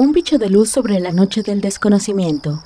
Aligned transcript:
Un 0.00 0.12
bicho 0.12 0.38
de 0.38 0.48
luz 0.48 0.70
sobre 0.70 0.98
la 0.98 1.12
noche 1.12 1.42
del 1.42 1.60
desconocimiento. 1.60 2.62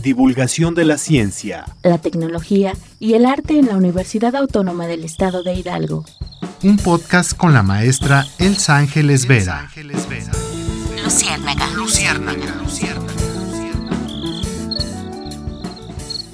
Divulgación 0.00 0.76
de 0.76 0.84
la 0.84 0.96
ciencia, 0.96 1.64
la 1.82 1.98
tecnología 1.98 2.74
y 3.00 3.14
el 3.14 3.26
arte 3.26 3.58
en 3.58 3.66
la 3.66 3.76
Universidad 3.76 4.36
Autónoma 4.36 4.86
del 4.86 5.02
Estado 5.02 5.42
de 5.42 5.54
Hidalgo. 5.54 6.04
Un 6.62 6.76
podcast 6.76 7.36
con 7.36 7.52
la 7.52 7.64
maestra 7.64 8.24
Elsa 8.38 8.76
Ángeles 8.76 9.26
Vera. 9.26 9.68
Luciérnaga. 11.02 11.68
Luciérnaga. 11.74 12.62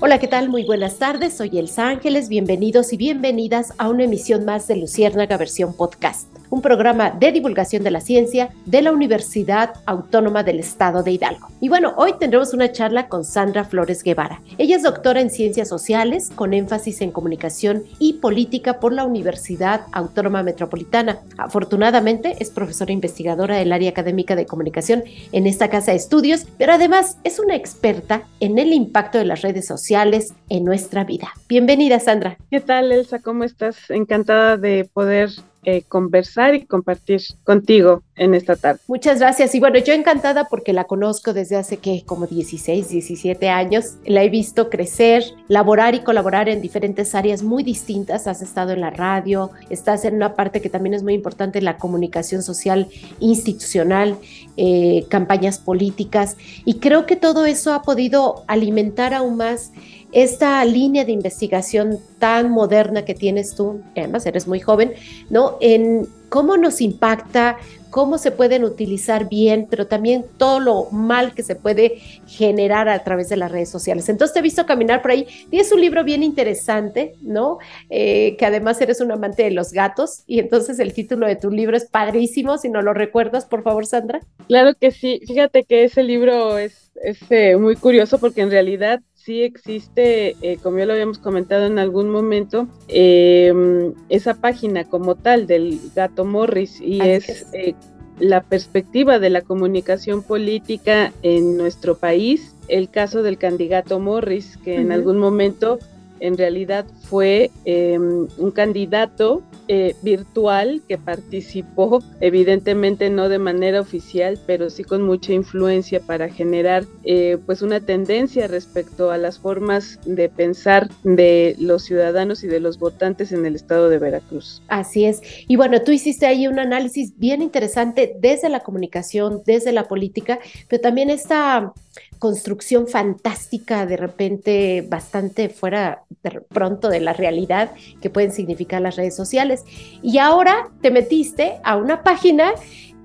Hola, 0.00 0.18
¿qué 0.18 0.28
tal? 0.28 0.50
Muy 0.50 0.64
buenas 0.64 0.98
tardes. 0.98 1.34
Soy 1.34 1.58
Elsa 1.58 1.88
Ángeles. 1.88 2.28
Bienvenidos 2.28 2.92
y 2.92 2.98
bienvenidas 2.98 3.72
a 3.78 3.88
una 3.88 4.04
emisión 4.04 4.44
más 4.44 4.68
de 4.68 4.76
Luciérnaga 4.76 5.38
versión 5.38 5.72
podcast 5.72 6.28
un 6.52 6.60
programa 6.60 7.10
de 7.10 7.32
divulgación 7.32 7.82
de 7.82 7.90
la 7.90 8.02
ciencia 8.02 8.50
de 8.66 8.82
la 8.82 8.92
Universidad 8.92 9.72
Autónoma 9.86 10.42
del 10.42 10.60
Estado 10.60 11.02
de 11.02 11.12
Hidalgo. 11.12 11.48
Y 11.62 11.70
bueno, 11.70 11.94
hoy 11.96 12.12
tendremos 12.20 12.52
una 12.52 12.70
charla 12.70 13.08
con 13.08 13.24
Sandra 13.24 13.64
Flores 13.64 14.02
Guevara. 14.02 14.42
Ella 14.58 14.76
es 14.76 14.82
doctora 14.82 15.22
en 15.22 15.30
ciencias 15.30 15.70
sociales 15.70 16.30
con 16.34 16.52
énfasis 16.52 17.00
en 17.00 17.10
comunicación 17.10 17.84
y 17.98 18.14
política 18.14 18.80
por 18.80 18.92
la 18.92 19.06
Universidad 19.06 19.86
Autónoma 19.92 20.42
Metropolitana. 20.42 21.20
Afortunadamente 21.38 22.36
es 22.38 22.50
profesora 22.50 22.92
investigadora 22.92 23.56
del 23.56 23.72
área 23.72 23.88
académica 23.88 24.36
de 24.36 24.44
comunicación 24.44 25.04
en 25.32 25.46
esta 25.46 25.70
casa 25.70 25.92
de 25.92 25.96
estudios, 25.96 26.44
pero 26.58 26.74
además 26.74 27.16
es 27.24 27.38
una 27.38 27.56
experta 27.56 28.24
en 28.40 28.58
el 28.58 28.74
impacto 28.74 29.16
de 29.16 29.24
las 29.24 29.40
redes 29.40 29.66
sociales 29.66 30.34
en 30.50 30.66
nuestra 30.66 31.04
vida. 31.04 31.32
Bienvenida, 31.48 31.98
Sandra. 31.98 32.36
¿Qué 32.50 32.60
tal, 32.60 32.92
Elsa? 32.92 33.20
¿Cómo 33.20 33.44
estás? 33.44 33.88
Encantada 33.88 34.58
de 34.58 34.86
poder 34.92 35.30
eh, 35.64 35.82
conversar 35.88 36.56
y 36.56 36.66
compartir 36.66 37.20
contigo 37.44 38.02
en 38.16 38.34
esta 38.34 38.56
tarde. 38.56 38.80
Muchas 38.88 39.20
gracias. 39.20 39.54
Y 39.54 39.60
bueno, 39.60 39.78
yo 39.78 39.92
encantada 39.92 40.48
porque 40.48 40.72
la 40.72 40.84
conozco 40.84 41.32
desde 41.32 41.54
hace 41.54 41.76
que 41.76 42.02
como 42.04 42.26
16, 42.26 42.88
17 42.88 43.48
años. 43.48 43.94
La 44.04 44.24
he 44.24 44.28
visto 44.28 44.68
crecer, 44.70 45.22
laborar 45.46 45.94
y 45.94 46.00
colaborar 46.00 46.48
en 46.48 46.60
diferentes 46.60 47.14
áreas 47.14 47.44
muy 47.44 47.62
distintas. 47.62 48.26
Has 48.26 48.42
estado 48.42 48.72
en 48.72 48.80
la 48.80 48.90
radio, 48.90 49.50
estás 49.70 50.04
en 50.04 50.16
una 50.16 50.34
parte 50.34 50.60
que 50.60 50.68
también 50.68 50.94
es 50.94 51.04
muy 51.04 51.14
importante, 51.14 51.60
la 51.62 51.76
comunicación 51.76 52.42
social 52.42 52.88
institucional, 53.20 54.16
eh, 54.56 55.06
campañas 55.08 55.58
políticas. 55.58 56.36
Y 56.64 56.80
creo 56.80 57.06
que 57.06 57.14
todo 57.14 57.46
eso 57.46 57.72
ha 57.72 57.82
podido 57.82 58.44
alimentar 58.48 59.14
aún 59.14 59.36
más 59.36 59.72
esta 60.12 60.64
línea 60.64 61.04
de 61.04 61.12
investigación 61.12 61.98
tan 62.18 62.50
moderna 62.50 63.04
que 63.04 63.14
tienes 63.14 63.54
tú, 63.54 63.82
además 63.96 64.26
eres 64.26 64.46
muy 64.46 64.60
joven, 64.60 64.92
¿no? 65.30 65.56
En 65.60 66.06
cómo 66.28 66.56
nos 66.56 66.80
impacta, 66.80 67.58
cómo 67.92 68.16
se 68.16 68.30
pueden 68.30 68.64
utilizar 68.64 69.28
bien, 69.28 69.66
pero 69.68 69.86
también 69.86 70.24
todo 70.38 70.60
lo 70.60 70.90
mal 70.90 71.34
que 71.34 71.42
se 71.42 71.56
puede 71.56 71.98
generar 72.26 72.88
a 72.88 73.04
través 73.04 73.28
de 73.28 73.36
las 73.36 73.52
redes 73.52 73.68
sociales. 73.68 74.08
Entonces 74.08 74.32
te 74.32 74.38
he 74.38 74.42
visto 74.42 74.64
caminar 74.64 75.02
por 75.02 75.10
ahí. 75.10 75.26
Tienes 75.50 75.70
un 75.72 75.80
libro 75.82 76.02
bien 76.02 76.22
interesante, 76.22 77.14
¿no? 77.20 77.58
Eh, 77.90 78.36
que 78.38 78.46
además 78.46 78.80
eres 78.80 79.02
un 79.02 79.12
amante 79.12 79.42
de 79.42 79.50
los 79.50 79.72
gatos 79.72 80.24
y 80.26 80.38
entonces 80.38 80.78
el 80.78 80.94
título 80.94 81.26
de 81.26 81.36
tu 81.36 81.50
libro 81.50 81.76
es 81.76 81.84
padrísimo. 81.84 82.56
Si 82.56 82.70
no 82.70 82.80
lo 82.80 82.94
recuerdas, 82.94 83.44
por 83.44 83.62
favor, 83.62 83.84
Sandra. 83.84 84.20
Claro 84.48 84.72
que 84.74 84.90
sí. 84.90 85.20
Fíjate 85.26 85.64
que 85.64 85.84
ese 85.84 86.02
libro 86.02 86.56
es, 86.56 86.90
eh, 87.28 87.56
muy 87.56 87.76
curioso 87.76 88.18
porque 88.18 88.40
en 88.40 88.50
realidad 88.50 89.00
sí 89.24 89.42
existe, 89.42 90.36
eh, 90.42 90.58
como 90.62 90.78
ya 90.78 90.86
lo 90.86 90.92
habíamos 90.94 91.18
comentado 91.18 91.66
en 91.66 91.78
algún 91.78 92.10
momento, 92.10 92.66
em, 92.88 93.92
esa 94.08 94.34
página 94.34 94.84
como 94.84 95.14
tal 95.14 95.46
del 95.46 95.78
gato 95.94 96.24
Morris 96.24 96.80
y 96.80 97.00
es, 97.00 97.46
eh, 97.52 97.74
la 98.18 98.42
perspectiva 98.42 99.18
de 99.18 99.30
la 99.30 99.40
comunicación 99.42 100.22
política 100.22 101.12
en 101.22 101.56
nuestro 101.56 101.96
país, 101.96 102.54
el 102.68 102.88
caso 102.88 103.22
del 103.22 103.38
candidato 103.38 103.98
Morris, 104.00 104.58
que 104.64 104.76
en 104.76 104.92
algún 104.92 105.18
momento 105.18 105.78
en 106.20 106.36
realidad 106.38 106.84
fue 107.02 107.50
em, 107.64 108.28
un 108.38 108.50
candidato 108.52 109.42
eh, 109.74 109.96
virtual 110.02 110.82
que 110.86 110.98
participó, 110.98 112.02
evidentemente 112.20 113.08
no 113.08 113.30
de 113.30 113.38
manera 113.38 113.80
oficial, 113.80 114.38
pero 114.46 114.68
sí 114.68 114.84
con 114.84 115.00
mucha 115.00 115.32
influencia 115.32 116.00
para 116.00 116.28
generar 116.28 116.84
eh, 117.04 117.38
pues 117.46 117.62
una 117.62 117.80
tendencia 117.80 118.48
respecto 118.48 119.10
a 119.10 119.16
las 119.16 119.38
formas 119.38 119.98
de 120.04 120.28
pensar 120.28 120.90
de 121.04 121.56
los 121.58 121.84
ciudadanos 121.84 122.44
y 122.44 122.48
de 122.48 122.60
los 122.60 122.78
votantes 122.78 123.32
en 123.32 123.46
el 123.46 123.54
estado 123.54 123.88
de 123.88 123.96
Veracruz. 123.96 124.60
Así 124.68 125.06
es. 125.06 125.22
Y 125.48 125.56
bueno, 125.56 125.80
tú 125.80 125.90
hiciste 125.90 126.26
ahí 126.26 126.46
un 126.46 126.58
análisis 126.58 127.18
bien 127.18 127.40
interesante 127.40 128.14
desde 128.20 128.50
la 128.50 128.60
comunicación, 128.60 129.40
desde 129.46 129.72
la 129.72 129.88
política, 129.88 130.38
pero 130.68 130.82
también 130.82 131.08
esta 131.08 131.72
construcción 132.18 132.88
fantástica, 132.88 133.84
de 133.86 133.96
repente 133.96 134.84
bastante 134.88 135.48
fuera 135.48 136.04
de 136.22 136.40
pronto 136.40 136.88
de 136.88 137.00
la 137.00 137.12
realidad 137.12 137.72
que 138.00 138.10
pueden 138.10 138.32
significar 138.32 138.80
las 138.80 138.96
redes 138.96 139.16
sociales. 139.16 139.64
Y 140.02 140.18
ahora 140.18 140.70
te 140.80 140.90
metiste 140.90 141.54
a 141.64 141.76
una 141.76 142.02
página 142.02 142.52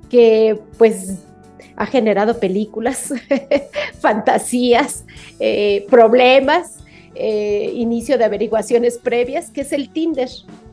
que 0.09 0.59
pues 0.78 1.18
ha 1.76 1.86
generado 1.86 2.40
películas, 2.40 3.14
fantasías, 4.00 5.06
eh, 5.40 5.86
problemas, 5.90 6.78
eh, 7.14 7.72
inicio 7.74 8.18
de 8.18 8.26
averiguaciones 8.26 8.97
previas, 8.97 9.50
que 9.50 9.62
es 9.62 9.72
el 9.72 9.90
Tinder, 9.90 10.30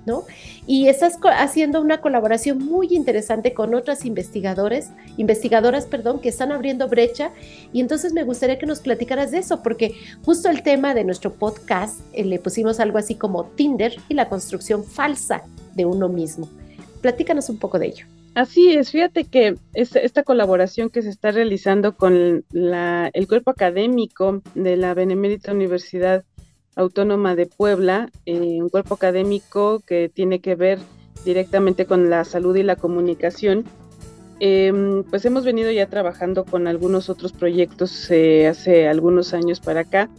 ¿no? 0.07 0.25
Y 0.67 0.89
estás 0.89 1.19
haciendo 1.37 1.81
una 1.81 2.01
colaboración 2.01 2.59
muy 2.59 2.89
interesante 2.91 3.55
con 3.55 3.75
otras 3.75 4.05
investigadores, 4.05 4.91
investigadoras, 5.17 5.87
perdón, 5.87 6.21
que 6.21 6.29
están 6.29 6.53
abriendo 6.53 6.89
brecha. 6.89 7.31
Y 7.73 7.81
entonces 7.81 8.13
me 8.13 8.25
gustaría 8.25 8.59
que 8.59 8.67
nos 8.67 8.81
platicaras 8.81 9.31
de 9.31 9.39
eso, 9.39 9.63
porque 9.63 9.95
justo 10.25 10.49
el 10.49 10.63
tema 10.63 10.95
de 10.95 11.05
nuestro 11.05 11.33
podcast 11.33 12.01
eh, 12.13 12.25
le 12.25 12.39
pusimos 12.39 12.81
algo 12.81 12.99
así 12.99 13.15
como 13.15 13.45
Tinder 13.57 13.97
y 14.09 14.15
la 14.15 14.29
construcción 14.29 14.85
falsa 14.85 15.43
de 15.75 15.85
uno 15.85 16.09
mismo. 16.09 16.49
Platícanos 17.01 17.49
un 17.49 17.59
poco 17.59 17.79
de 17.79 17.87
ello. 17.87 18.07
Así 18.35 18.73
es, 18.73 18.91
fíjate 18.91 19.25
que 19.25 19.57
esta 19.75 20.25
colaboración 20.25 20.91
que 20.91 21.03
se 21.03 21.09
está 21.09 21.31
realizando 21.31 21.97
con 21.97 22.45
el 22.53 23.29
cuerpo 23.29 23.53
académico 23.53 24.43
de 24.57 24.77
la 24.77 24.93
Benemérita 24.93 25.53
Universidad 25.53 26.25
Autónoma 26.77 27.37
de 27.37 27.47
Puebla, 27.47 28.11
eh, 28.27 28.61
un 28.61 28.69
cuerpo 28.69 28.95
académico 28.95 29.81
que 29.87 30.09
tiene 30.09 30.41
que 30.41 30.55
ver 30.55 30.79
directamente 31.25 31.87
con 31.87 32.11
la 32.11 32.25
salud 32.25 32.57
y 32.57 32.62
la 32.62 32.77
comunicación. 32.77 33.65
Em, 34.41 35.05
pues 35.05 35.25
hemos 35.25 35.45
venido 35.45 35.71
ya 35.71 35.87
trabajando 35.87 36.45
con 36.45 36.67
algunos 36.67 37.09
otros 37.09 37.33
proyectos 37.33 38.11
eh, 38.11 38.49
hace 38.49 38.89
algunos 38.89 39.33
años 39.33 39.61
para 39.61 39.81
acá 39.81 40.11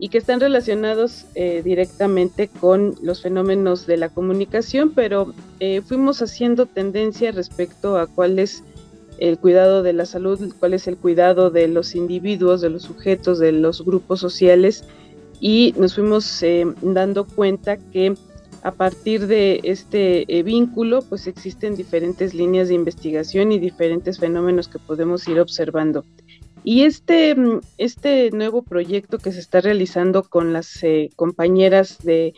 y 0.00 0.08
que 0.08 0.18
están 0.18 0.40
relacionados 0.40 1.26
eh, 1.34 1.62
directamente 1.62 2.48
con 2.48 2.96
los 3.02 3.22
fenómenos 3.22 3.86
de 3.86 3.96
la 3.96 4.08
comunicación, 4.08 4.92
pero 4.94 5.32
fuimos 5.86 6.22
haciendo 6.22 6.66
tendencia 6.66 7.32
respecto 7.32 7.98
a 7.98 8.06
cuál 8.06 8.38
es 8.38 8.64
el 9.18 9.38
cuidado 9.38 9.82
de 9.82 9.92
la 9.92 10.06
salud, 10.06 10.52
cuál 10.58 10.72
es 10.72 10.88
el 10.88 10.96
cuidado 10.96 11.50
de 11.50 11.68
los 11.68 11.94
individuos, 11.94 12.62
de 12.62 12.70
los 12.70 12.82
sujetos, 12.82 13.38
de 13.38 13.52
los 13.52 13.84
grupos 13.84 14.18
sociales 14.18 14.84
y 15.40 15.74
nos 15.78 15.94
fuimos 15.94 16.42
eh, 16.42 16.66
dando 16.82 17.26
cuenta 17.26 17.78
que 17.78 18.14
a 18.62 18.72
partir 18.72 19.26
de 19.26 19.60
este 19.64 20.24
eh, 20.28 20.42
vínculo 20.42 21.00
pues 21.02 21.26
existen 21.26 21.74
diferentes 21.76 22.34
líneas 22.34 22.68
de 22.68 22.74
investigación 22.74 23.52
y 23.52 23.58
diferentes 23.58 24.18
fenómenos 24.18 24.68
que 24.68 24.78
podemos 24.78 25.26
ir 25.28 25.40
observando. 25.40 26.04
Y 26.62 26.82
este, 26.82 27.34
mm, 27.34 27.60
este 27.78 28.30
nuevo 28.32 28.62
proyecto 28.62 29.18
que 29.18 29.32
se 29.32 29.40
está 29.40 29.60
realizando 29.60 30.24
con 30.24 30.52
las 30.52 30.82
eh, 30.82 31.10
compañeras 31.16 31.98
del 32.02 32.34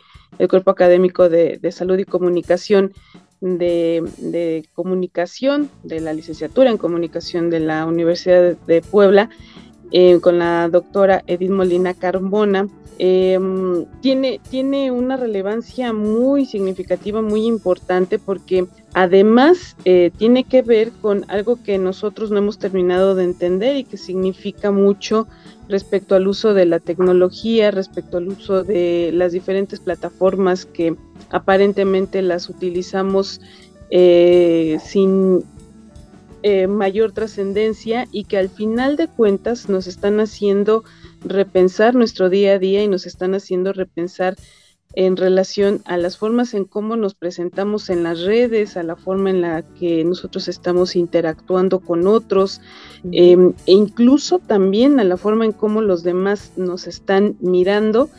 Cuerpo 0.49 0.71
Académico 0.71 1.27
de, 1.27 1.59
Salud 1.71 1.97
y 1.97 2.05
Comunicación, 2.05 2.93
de, 3.41 4.65
Comunicación, 4.73 5.69
de 5.83 5.99
la 5.99 6.13
licenciatura 6.13 6.69
en 6.69 6.77
Comunicación 6.77 7.49
de 7.49 7.59
la 7.59 7.85
Universidad 7.85 8.55
de 8.55 8.81
Puebla, 8.81 9.29
con 10.21 10.39
la 10.39 10.69
doctora 10.69 11.23
Edith 11.27 11.51
Molina 11.51 11.93
Carbona, 11.93 12.67
Em, 12.99 13.85
tiene, 14.01 14.39
tiene 14.49 14.91
una 14.91 15.17
relevancia 15.17 15.93
muy 15.93 16.45
significativa, 16.45 17.21
muy 17.21 17.45
importante, 17.45 18.19
porque 18.19 18.67
además 18.93 19.75
eh, 19.83 20.11
tiene 20.15 20.43
que 20.43 20.61
ver 20.61 20.91
con 21.01 21.25
algo 21.27 21.61
que 21.63 21.77
nosotros 21.79 22.29
no 22.29 22.37
hemos 22.37 22.59
terminado 22.59 23.15
de 23.15 23.23
entender 23.23 23.77
y 23.77 23.83
que 23.83 23.97
significa 23.97 24.71
mucho 24.71 25.27
respecto 25.67 26.13
al 26.15 26.27
uso 26.27 26.53
de 26.53 26.65
la 26.65 26.79
tecnología, 26.79 27.71
respecto 27.71 28.17
al 28.17 28.27
uso 28.27 28.63
de 28.63 29.09
las 29.13 29.31
diferentes 29.31 29.79
plataformas 29.79 30.65
que 30.65 30.95
aparentemente 31.31 32.21
las 32.21 32.47
utilizamos 32.47 33.41
eh, 33.89 34.77
sin 34.83 35.43
eh, 36.43 36.67
mayor 36.67 37.13
trascendencia 37.13 38.07
y 38.11 38.25
que 38.25 38.37
al 38.37 38.49
final 38.49 38.97
de 38.97 39.07
cuentas 39.07 39.69
nos 39.69 39.87
están 39.87 40.19
haciendo 40.19 40.83
repensar 41.23 41.95
nuestro 41.95 42.29
día 42.29 42.53
a 42.53 42.59
día 42.59 42.83
y 42.83 42.87
nos 42.87 43.05
están 43.05 43.33
haciendo 43.33 43.73
repensar 43.73 44.35
en 44.95 45.17
relación 45.17 45.81
a 45.85 45.97
las 45.97 46.17
formas 46.17 46.53
en 46.53 46.65
cómo 46.65 46.95
nos 46.95 47.15
presentamos 47.15 47.89
en 47.89 48.03
las 48.03 48.21
redes, 48.21 48.77
a 48.77 48.83
la 48.83 48.95
forma 48.95 49.31
en 49.31 49.41
la 49.41 49.63
que 49.79 50.03
nosotros 50.03 50.47
estamos 50.47 50.95
interactuando 50.95 51.79
con 51.79 52.05
otros, 52.07 52.61
em, 53.11 53.53
e 53.65 53.71
incluso 53.71 54.39
también 54.39 54.99
a 54.99 55.03
la 55.03 55.17
forma 55.17 55.45
en 55.45 55.51
cómo 55.51 55.81
los 55.81 56.03
demás 56.03 56.51
nos 56.57 56.87
están 56.87 57.37
mirando 57.39 58.09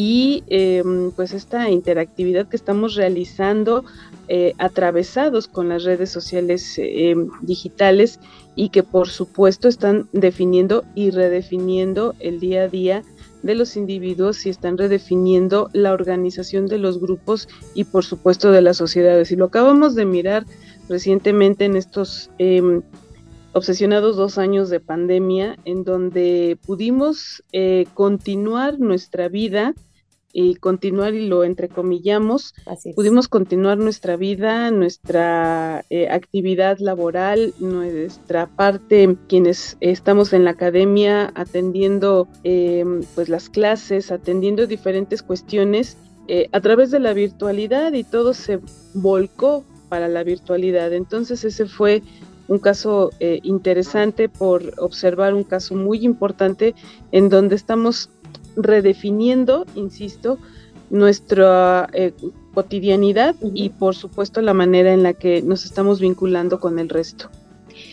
y 0.00 0.44
em, 0.46 1.10
pues 1.10 1.32
esta 1.32 1.70
interactividad 1.70 2.46
que 2.46 2.54
estamos 2.54 2.94
realizando 2.94 3.84
eh, 4.28 4.52
atravesados 4.56 5.48
con 5.48 5.68
las 5.68 5.82
redes 5.82 6.08
sociales 6.08 6.74
em, 6.76 7.28
digitales 7.42 8.20
y 8.54 8.68
que 8.68 8.84
por 8.84 9.08
supuesto 9.08 9.66
están 9.66 10.08
definiendo 10.12 10.84
y 10.94 11.10
redefiniendo 11.10 12.14
el 12.20 12.38
día 12.38 12.62
a 12.62 12.68
día 12.68 13.02
de 13.42 13.56
los 13.56 13.76
individuos 13.76 14.46
y 14.46 14.50
están 14.50 14.78
redefiniendo 14.78 15.68
la 15.72 15.92
organización 15.92 16.68
de 16.68 16.78
los 16.78 17.00
grupos 17.00 17.48
y 17.74 17.82
por 17.82 18.04
supuesto 18.04 18.52
de 18.52 18.62
las 18.62 18.76
sociedades. 18.76 19.32
Y 19.32 19.36
lo 19.36 19.46
acabamos 19.46 19.96
de 19.96 20.04
mirar 20.04 20.44
recientemente 20.88 21.64
en 21.64 21.74
estos 21.74 22.30
em, 22.38 22.82
obsesionados 23.58 24.16
dos 24.16 24.38
años 24.38 24.70
de 24.70 24.80
pandemia, 24.80 25.58
en 25.64 25.84
donde 25.84 26.58
pudimos 26.66 27.44
eh, 27.52 27.86
continuar 27.94 28.78
nuestra 28.80 29.28
vida 29.28 29.74
y 30.32 30.56
continuar 30.56 31.14
y 31.14 31.26
lo 31.26 31.42
entrecomillamos, 31.42 32.54
pudimos 32.94 33.28
continuar 33.28 33.78
nuestra 33.78 34.16
vida, 34.16 34.70
nuestra 34.70 35.84
eh, 35.90 36.08
actividad 36.10 36.78
laboral, 36.78 37.54
nuestra 37.58 38.46
parte, 38.46 39.16
quienes 39.26 39.76
estamos 39.80 40.32
en 40.32 40.44
la 40.44 40.50
academia 40.50 41.32
atendiendo 41.34 42.28
em, 42.44 43.02
pues 43.14 43.28
las 43.28 43.48
clases, 43.48 44.12
atendiendo 44.12 44.66
diferentes 44.66 45.22
cuestiones 45.22 45.96
eh, 46.28 46.48
a 46.52 46.60
través 46.60 46.90
de 46.90 47.00
la 47.00 47.14
virtualidad 47.14 47.94
y 47.94 48.04
todo 48.04 48.34
se 48.34 48.60
volcó 48.92 49.64
para 49.88 50.08
la 50.08 50.22
virtualidad. 50.24 50.92
Entonces 50.92 51.42
ese 51.44 51.66
fue 51.66 52.02
un 52.48 52.58
caso 52.58 53.10
eh, 53.20 53.40
interesante 53.42 54.28
por 54.28 54.74
observar 54.78 55.34
un 55.34 55.44
caso 55.44 55.74
muy 55.74 56.04
importante 56.04 56.74
en 57.12 57.28
donde 57.28 57.54
estamos 57.54 58.10
redefiniendo, 58.56 59.66
insisto, 59.74 60.38
nuestra 60.90 61.88
eh, 61.92 62.12
cotidianidad 62.54 63.36
y 63.42 63.68
por 63.68 63.94
supuesto 63.94 64.40
la 64.40 64.54
manera 64.54 64.92
en 64.92 65.02
la 65.02 65.12
que 65.12 65.42
nos 65.42 65.64
estamos 65.66 66.00
vinculando 66.00 66.58
con 66.58 66.78
el 66.78 66.88
resto. 66.88 67.30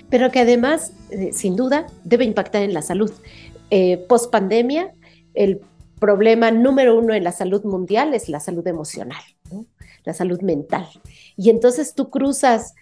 Pero 0.09 0.31
que 0.31 0.39
además, 0.39 0.93
eh, 1.11 1.31
sin 1.33 1.55
duda, 1.55 1.87
debe 2.03 2.23
impactar 2.23 2.63
en 2.63 2.73
la 2.73 2.81
salud. 2.81 3.11
Post 4.07 4.31
pandemia, 4.31 4.93
el 5.33 5.59
problema 5.99 6.49
número 6.49 6.97
uno 6.97 7.13
en 7.13 7.25
la 7.25 7.33
salud 7.33 7.65
mundial 7.65 8.13
es 8.13 8.29
la 8.29 8.39
salud 8.39 8.65
emocional, 8.67 9.21
la 10.05 10.13
salud 10.13 10.39
mental. 10.41 10.87
Y 11.35 11.49
entonces 11.49 11.93
tú 11.93 12.09
cruzas 12.09 12.73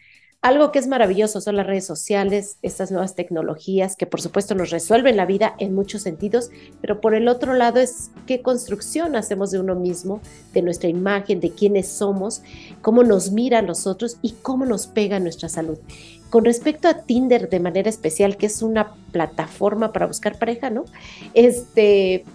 algo 0.44 0.74
que 0.74 0.80
es 0.80 0.88
maravilloso 0.88 1.40
son 1.40 1.56
las 1.56 1.66
redes 1.66 1.86
sociales, 1.86 2.58
estas 2.62 2.92
nuevas 2.92 3.16
tecnologías 3.16 3.96
que 3.96 4.06
por 4.06 4.20
supuesto 4.20 4.56
nos 4.56 4.72
resuelven 4.72 5.16
la 5.16 5.26
vida 5.26 5.56
en 5.58 5.74
muchos 5.74 6.02
sentidos, 6.02 6.52
pero 6.82 7.00
por 7.00 7.16
el 7.16 7.30
otro 7.30 7.54
lado 7.54 7.80
es 7.80 8.12
qué 8.28 8.42
construcción 8.42 9.16
hacemos 9.16 9.52
de 9.52 9.62
uno 9.62 9.74
mismo, 9.76 10.20
de 10.54 10.62
nuestra 10.62 10.90
imagen, 10.90 11.40
de 11.40 11.52
quiénes 11.52 11.88
somos, 11.88 12.42
cómo 12.82 13.04
nos 13.04 13.32
mira 13.32 13.60
a 13.60 13.62
nosotros 13.62 14.18
y 14.22 14.34
cómo 14.42 14.66
nos 14.66 14.86
pega 14.88 15.18
nuestra 15.22 15.48
salud. 15.48 15.78
Con 16.30 16.44
respecto 16.44 16.90
a 16.90 16.96
Tinder 16.96 17.48
de 17.48 17.62
manera 17.62 17.90
especial, 17.90 18.36
que 18.36 18.48
es 18.48 18.62
una 18.62 18.96
plataforma 19.14 19.94
para 19.94 20.08
buscar 20.08 20.38
pareja, 20.38 20.70
¿no? 20.70 20.84
Este, 21.34 22.26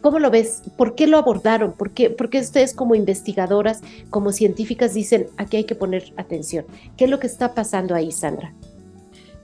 ¿Cómo 0.00 0.18
lo 0.18 0.30
ves? 0.30 0.62
¿Por 0.76 0.94
qué 0.94 1.06
lo 1.06 1.18
abordaron? 1.18 1.72
¿Por 1.72 1.90
qué, 1.90 2.14
ustedes 2.40 2.74
como 2.74 2.94
investigadoras, 2.94 3.82
como 4.10 4.32
científicas 4.32 4.94
dicen, 4.94 5.26
aquí 5.36 5.58
hay 5.58 5.64
que 5.64 5.74
poner 5.74 6.12
atención? 6.16 6.64
¿Qué 6.96 7.04
es 7.04 7.10
lo 7.10 7.18
que 7.18 7.26
está 7.26 7.54
pasando 7.54 7.94
ahí, 7.94 8.12
Sandra? 8.12 8.54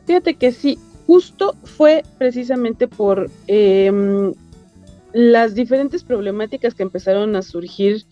Fíjate 0.06 0.34
que 0.34 0.52
sí, 0.52 0.78
justo 1.06 1.56
fue 1.64 2.04
precisamente 2.18 2.88
por 2.88 3.30
em, 3.46 4.32
las 5.12 5.54
diferentes 5.54 6.04
problemáticas 6.04 6.74
que 6.74 6.82
empezaron 6.82 7.34
a 7.36 7.42
surgir 7.42 8.04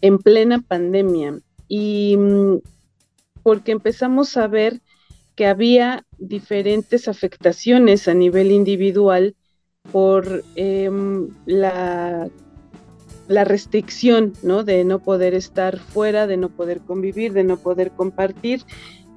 en 0.00 0.18
plena 0.18 0.60
pandemia 0.60 1.38
y 1.68 2.16
mm, 2.16 2.58
porque 3.42 3.72
empezamos 3.72 4.36
a 4.36 4.46
ver 4.46 4.80
que 5.34 5.46
había 5.46 6.04
diferentes 6.18 7.08
afectaciones 7.08 8.08
a 8.08 8.14
nivel 8.14 8.52
individual 8.52 9.34
por 9.92 10.42
em, 10.56 11.28
la, 11.46 12.28
la, 13.28 13.44
restricción, 13.44 14.32
¿no? 14.42 14.64
De 14.64 14.84
no 14.84 14.98
poder 14.98 15.34
estar 15.34 15.78
fuera, 15.78 16.26
de 16.26 16.36
no 16.36 16.48
poder 16.48 16.80
convivir, 16.80 17.32
de 17.32 17.44
no 17.44 17.56
poder 17.56 17.90
compartir 17.90 18.62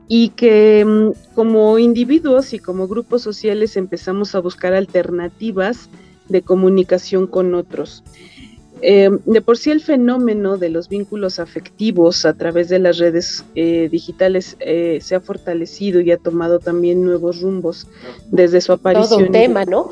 y 0.07 0.29
que 0.29 0.79
em, 0.79 1.13
como 1.35 1.77
individuos 1.79 2.53
y 2.53 2.59
como 2.59 2.87
grupos 2.87 3.21
sociales 3.21 3.77
empezamos 3.77 4.35
a 4.35 4.39
buscar 4.39 4.73
alternativas 4.73 5.89
de 6.29 6.41
comunicación 6.41 7.27
con 7.27 7.55
otros. 7.55 8.03
Em, 8.81 9.19
de 9.25 9.41
por 9.41 9.57
sí 9.57 9.71
el 9.71 9.81
fenómeno 9.81 10.57
de 10.57 10.69
los 10.69 10.87
vínculos 10.87 11.39
afectivos 11.39 12.25
a 12.25 12.33
través 12.33 12.69
de 12.69 12.77
las 12.77 12.99
redes 12.99 13.43
eh, 13.55 13.89
digitales 13.91 14.55
eh, 14.59 14.99
se 15.01 15.15
ha 15.15 15.19
fortalecido 15.19 15.99
y 15.99 16.11
ha 16.11 16.17
tomado 16.17 16.59
también 16.59 17.03
nuevos 17.03 17.41
rumbos 17.41 17.87
desde 18.29 18.61
su 18.61 18.73
aparición. 18.73 19.09
Todo 19.09 19.25
un 19.25 19.31
tema, 19.31 19.65
¿no? 19.65 19.89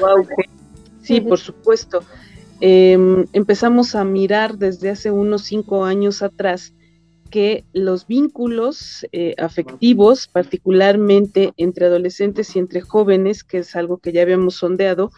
Sí, 1.06 1.22
por 1.22 1.40
supuesto. 1.40 2.04
Em, 2.62 3.26
empezamos 3.34 3.96
a 3.96 4.04
mirar 4.04 4.58
desde 4.58 4.90
hace 4.90 5.12
unos 5.12 5.44
cinco 5.44 5.86
años 5.86 6.22
atrás 6.22 6.74
que 7.30 7.66
los 7.74 8.08
vínculos 8.08 9.06
eh, 9.12 9.36
afectivos, 9.38 10.28
particularmente 10.28 11.54
entre 11.58 11.88
adolescentes 11.88 12.56
y 12.56 12.60
entre 12.60 12.82
jóvenes, 12.82 13.44
que 13.44 13.58
es 13.58 13.76
algo 13.76 13.98
que 13.98 14.14
ya 14.14 14.22
habíamos 14.22 14.56
sondeado, 14.56 15.12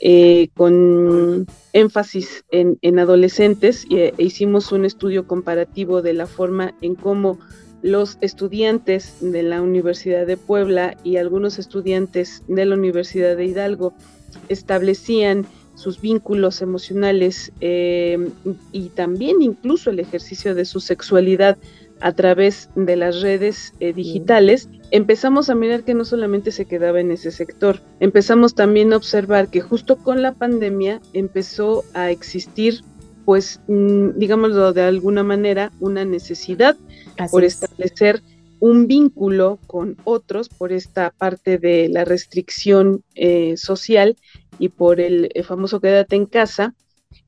eh, 0.00 0.48
con 0.54 1.46
énfasis 1.72 2.44
en, 2.50 2.98
adolescentes, 2.98 3.86
e 3.90 4.12
hicimos 4.18 4.70
un 4.70 4.84
estudio 4.84 5.26
comparativo 5.26 6.02
de 6.02 6.12
la 6.12 6.26
forma 6.26 6.74
en 6.82 6.94
cómo 6.94 7.38
los 7.82 8.18
estudiantes 8.20 9.16
de 9.20 9.42
la 9.42 9.62
Universidad 9.62 10.26
de 10.26 10.36
Puebla 10.36 10.96
y 11.04 11.16
algunos 11.16 11.58
estudiantes 11.58 12.42
de 12.48 12.66
la 12.66 12.74
Universidad 12.74 13.36
de 13.36 13.44
Hidalgo 13.46 13.94
establecían 14.48 15.46
sus 15.74 16.00
vínculos 16.00 16.62
emocionales 16.62 17.52
eh, 17.60 18.30
y 18.72 18.88
también 18.88 19.42
incluso 19.42 19.90
el 19.90 20.00
ejercicio 20.00 20.54
de 20.54 20.64
su 20.64 20.80
sexualidad 20.80 21.58
a 22.00 22.12
través 22.12 22.68
de 22.74 22.96
las 22.96 23.20
redes 23.22 23.72
eh, 23.80 23.92
digitales, 23.92 24.68
empezamos 24.90 25.48
a 25.48 25.54
mirar 25.54 25.82
que 25.82 25.94
no 25.94 26.04
solamente 26.04 26.50
se 26.50 26.66
quedaba 26.66 27.00
en 27.00 27.10
ese 27.10 27.30
sector, 27.30 27.80
empezamos 28.00 28.54
también 28.54 28.92
a 28.92 28.96
observar 28.96 29.48
que 29.48 29.60
justo 29.60 29.96
con 29.96 30.22
la 30.22 30.32
pandemia 30.32 31.00
empezó 31.12 31.84
a 31.94 32.10
existir, 32.10 32.82
pues, 33.24 33.60
mm, 33.68 34.10
digámoslo 34.16 34.72
de 34.72 34.82
alguna 34.82 35.22
manera, 35.22 35.72
una 35.80 36.04
necesidad 36.04 36.76
por 37.30 37.44
establecer 37.44 38.22
un 38.60 38.86
vínculo 38.86 39.58
con 39.66 39.96
otros 40.04 40.48
por 40.48 40.72
esta 40.72 41.10
parte 41.10 41.58
de 41.58 41.88
la 41.88 42.04
restricción 42.04 43.02
eh, 43.14 43.56
social 43.56 44.16
y 44.58 44.70
por 44.70 45.00
el, 45.00 45.30
famoso 45.44 45.80
quédate 45.80 46.16
en 46.16 46.26
casa, 46.26 46.74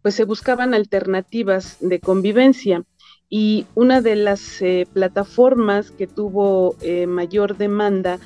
pues 0.03 0.15
se 0.15 0.25
buscaban 0.25 0.75
alternativas 0.75 1.77
de 1.81 2.01
convivencia. 2.01 2.85
Y 3.31 3.67
una 3.75 4.01
de 4.01 4.17
las 4.17 4.63
eh, 4.63 4.87
plataformas 4.93 5.91
que 5.91 6.07
tuvo 6.07 6.77
eh, 6.81 7.07
mayor 7.07 7.57
demanda, 7.57 8.19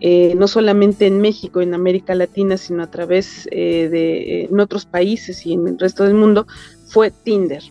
no 0.00 0.46
solamente 0.46 1.08
en 1.08 1.20
México, 1.20 1.60
en 1.60 1.74
América 1.74 2.14
Latina, 2.14 2.56
sino 2.56 2.84
a 2.84 2.90
través 2.90 3.46
de 3.50 4.44
en 4.44 4.60
otros 4.60 4.86
países 4.86 5.44
y 5.44 5.54
en 5.54 5.66
el 5.66 5.76
resto 5.76 6.04
del 6.04 6.14
mundo, 6.14 6.46
fue 6.86 7.10
Tinder 7.10 7.64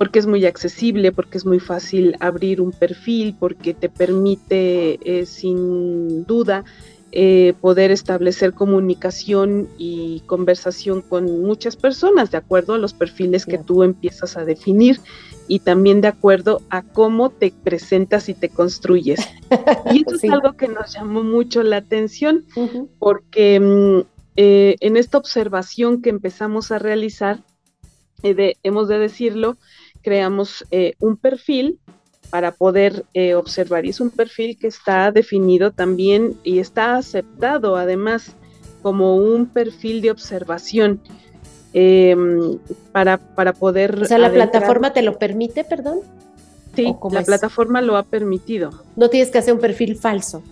porque 0.00 0.18
es 0.18 0.26
muy 0.26 0.46
accesible, 0.46 1.12
porque 1.12 1.36
es 1.36 1.44
muy 1.44 1.60
fácil 1.60 2.16
abrir 2.20 2.62
un 2.62 2.72
perfil, 2.72 3.36
porque 3.38 3.74
te 3.74 3.90
permite 3.90 4.98
eh, 5.04 5.26
sin 5.26 6.24
duda 6.24 6.64
eh, 7.12 7.52
poder 7.60 7.90
establecer 7.90 8.54
comunicación 8.54 9.68
y 9.76 10.22
conversación 10.24 11.02
con 11.02 11.42
muchas 11.42 11.76
personas 11.76 12.30
de 12.30 12.38
acuerdo 12.38 12.72
a 12.72 12.78
los 12.78 12.94
perfiles 12.94 13.44
que 13.44 13.58
tú 13.58 13.82
empiezas 13.82 14.38
a 14.38 14.46
definir 14.46 15.02
y 15.48 15.58
también 15.58 16.00
de 16.00 16.08
acuerdo 16.08 16.62
a 16.70 16.80
cómo 16.80 17.28
te 17.28 17.52
presentas 17.62 18.30
y 18.30 18.32
te 18.34 18.48
construyes. 18.48 19.20
Y 19.92 20.00
eso 20.06 20.16
es 20.22 20.24
algo 20.30 20.56
que 20.56 20.68
nos 20.68 20.94
llamó 20.94 21.22
mucho 21.22 21.62
la 21.62 21.76
atención 21.76 22.46
porque 22.98 23.60
mm, 23.60 24.00
eh, 24.36 24.76
en 24.80 24.96
esta 24.96 25.18
observación 25.18 26.00
que 26.00 26.08
empezamos 26.08 26.72
a 26.72 26.78
realizar, 26.78 27.44
hemos 28.22 28.88
de 28.88 28.98
decirlo, 28.98 29.58
creamos 30.02 30.64
eh, 30.70 30.94
un 31.00 31.16
perfil 31.16 31.78
para 32.30 32.52
poder 32.52 33.04
eh, 33.14 33.34
observar. 33.34 33.84
Y 33.84 33.90
es 33.90 34.00
un 34.00 34.10
perfil 34.10 34.56
que 34.58 34.68
está 34.68 35.10
definido 35.10 35.72
también 35.72 36.36
y 36.44 36.58
está 36.58 36.96
aceptado 36.96 37.76
además 37.76 38.36
como 38.82 39.16
un 39.16 39.46
perfil 39.46 40.00
de 40.00 40.10
observación. 40.10 41.00
em, 41.72 42.58
para, 42.90 43.18
para 43.18 43.52
poder... 43.52 44.02
O 44.02 44.04
sea, 44.04 44.18
¿la 44.18 44.32
plataforma 44.32 44.92
te 44.92 45.02
lo 45.02 45.18
permite, 45.18 45.62
perdón? 45.62 46.00
Sí, 46.74 46.94
la 47.10 47.22
plataforma 47.22 47.80
lo 47.80 47.96
ha 47.96 48.02
permitido. 48.02 48.70
No 48.96 49.08
tienes 49.08 49.30
que 49.30 49.38
hacer 49.38 49.54
un 49.54 49.60
perfil 49.60 49.96
falso. 49.96 50.42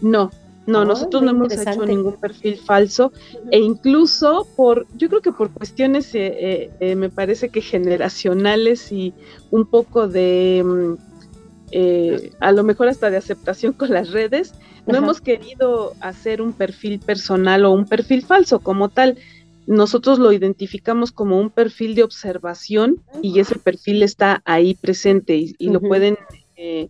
No, 0.00 0.30
no, 0.68 0.84
nosotros 0.84 1.22
no 1.22 1.30
hemos 1.30 1.50
hecho 1.50 1.86
ningún 1.86 2.20
perfil 2.20 2.58
falso 2.58 3.10
e 3.50 3.58
incluso 3.58 4.46
por, 4.54 4.86
yo 4.98 5.08
creo 5.08 5.22
que 5.22 5.32
por 5.32 5.50
cuestiones, 5.50 6.14
eh, 6.14 6.26
eh, 6.38 6.70
eh, 6.80 6.94
me 6.94 7.08
parece 7.08 7.48
que 7.48 7.62
generacionales 7.62 8.92
y 8.92 9.14
un 9.50 9.64
poco 9.64 10.08
de, 10.08 10.62
mm, 10.62 12.34
a 12.40 12.52
lo 12.52 12.64
mejor 12.64 12.88
hasta 12.88 13.08
de 13.08 13.16
aceptación 13.16 13.72
con 13.72 13.90
las 13.90 14.10
redes, 14.10 14.52
no 14.86 14.98
hemos 14.98 15.22
querido 15.22 15.94
hacer 16.00 16.42
un 16.42 16.52
perfil 16.52 16.98
personal 17.00 17.64
o 17.64 17.72
un 17.72 17.86
perfil 17.86 18.22
falso 18.22 18.60
como 18.60 18.90
tal. 18.90 19.18
Nosotros 19.66 20.18
lo 20.18 20.32
identificamos 20.32 21.12
como 21.12 21.38
un 21.38 21.50
perfil 21.50 21.94
de 21.94 22.02
observación 22.02 23.02
y 23.22 23.40
ese 23.40 23.58
perfil 23.58 24.02
está 24.02 24.42
ahí 24.44 24.74
presente 24.74 25.36
y, 25.36 25.68
lo 25.68 25.80
pueden 25.80 26.16
eh, 26.56 26.88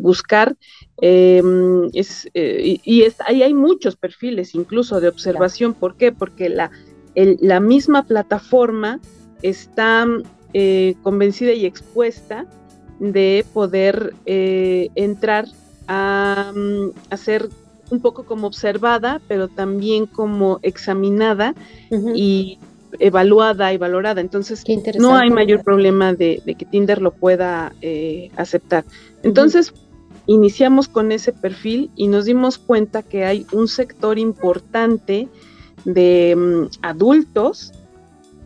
buscar. 0.00 0.56
Em, 1.02 1.90
es, 1.92 2.28
eh, 2.32 2.80
y, 2.82 3.04
ahí 3.26 3.42
hay 3.42 3.52
muchos 3.52 3.96
perfiles 3.96 4.54
incluso 4.54 5.00
de 5.00 5.08
observación. 5.08 5.74
¿Por 5.74 5.96
qué? 5.96 6.12
Porque 6.12 6.48
la, 6.48 6.70
la 7.14 7.60
misma 7.60 8.04
plataforma 8.04 9.00
está 9.42 10.06
eh, 10.54 10.94
convencida 11.02 11.52
y 11.52 11.66
expuesta 11.66 12.46
de 12.98 13.44
poder 13.52 14.14
entrar 14.24 15.46
a, 15.86 16.52
hacer 17.10 17.42
ser 17.42 17.66
un 17.90 18.00
poco 18.00 18.24
como 18.24 18.46
observada, 18.46 19.20
pero 19.28 19.48
también 19.48 20.06
como 20.06 20.58
examinada 20.62 21.54
y 22.14 22.58
evaluada 22.98 23.72
y 23.72 23.78
valorada. 23.78 24.20
Entonces, 24.20 24.64
no 24.98 25.14
hay 25.14 25.30
mayor 25.30 25.62
problema 25.62 26.12
de, 26.14 26.42
que 26.58 26.64
Tinder 26.64 27.00
lo 27.00 27.12
pueda 27.12 27.72
aceptar. 28.36 28.84
Entonces, 29.22 29.72
iniciamos 30.26 30.88
con 30.88 31.12
ese 31.12 31.32
perfil 31.32 31.90
y 31.96 32.08
nos 32.08 32.24
dimos 32.24 32.58
cuenta 32.58 33.02
que 33.02 33.24
hay 33.24 33.46
un 33.52 33.68
sector 33.68 34.18
importante 34.18 35.28
de 35.84 36.34
mm, 36.36 36.66
adultos 36.82 37.72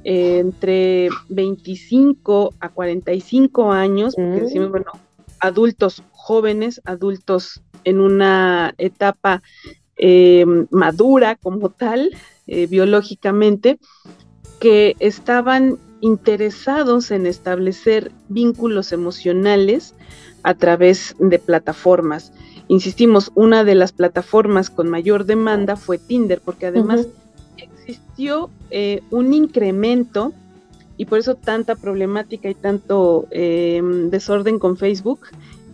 eh, 0.04 0.38
entre 0.38 1.08
25 1.28 2.54
a 2.60 2.68
45 2.68 3.72
años, 3.72 4.14
porque 4.14 4.42
decimos, 4.42 4.68
mm. 4.68 4.72
bueno, 4.72 4.92
adultos 5.40 6.02
jóvenes, 6.12 6.80
adultos 6.84 7.62
en 7.84 8.00
una 8.00 8.74
etapa 8.76 9.42
eh, 9.96 10.44
madura 10.70 11.36
como 11.36 11.70
tal, 11.70 12.10
eh, 12.46 12.66
biológicamente, 12.66 13.78
que 14.60 14.94
estaban 15.00 15.78
interesados 16.00 17.10
en 17.10 17.26
establecer 17.26 18.12
vínculos 18.28 18.92
emocionales 18.92 19.94
a 20.42 20.54
través 20.54 21.16
de 21.18 21.38
plataformas. 21.38 22.32
Insistimos, 22.68 23.32
una 23.34 23.64
de 23.64 23.74
las 23.74 23.92
plataformas 23.92 24.70
con 24.70 24.88
mayor 24.88 25.24
demanda 25.24 25.76
fue 25.76 25.98
Tinder, 25.98 26.40
porque 26.44 26.66
además 26.66 27.08
existió 27.56 28.50
eh, 28.70 29.02
un 29.10 29.34
incremento 29.34 30.32
y 30.96 31.06
por 31.06 31.18
eso 31.18 31.34
tanta 31.34 31.74
problemática 31.74 32.48
y 32.48 32.54
tanto 32.54 33.26
em, 33.30 34.10
desorden 34.10 34.58
con 34.58 34.76
Facebook, 34.76 35.20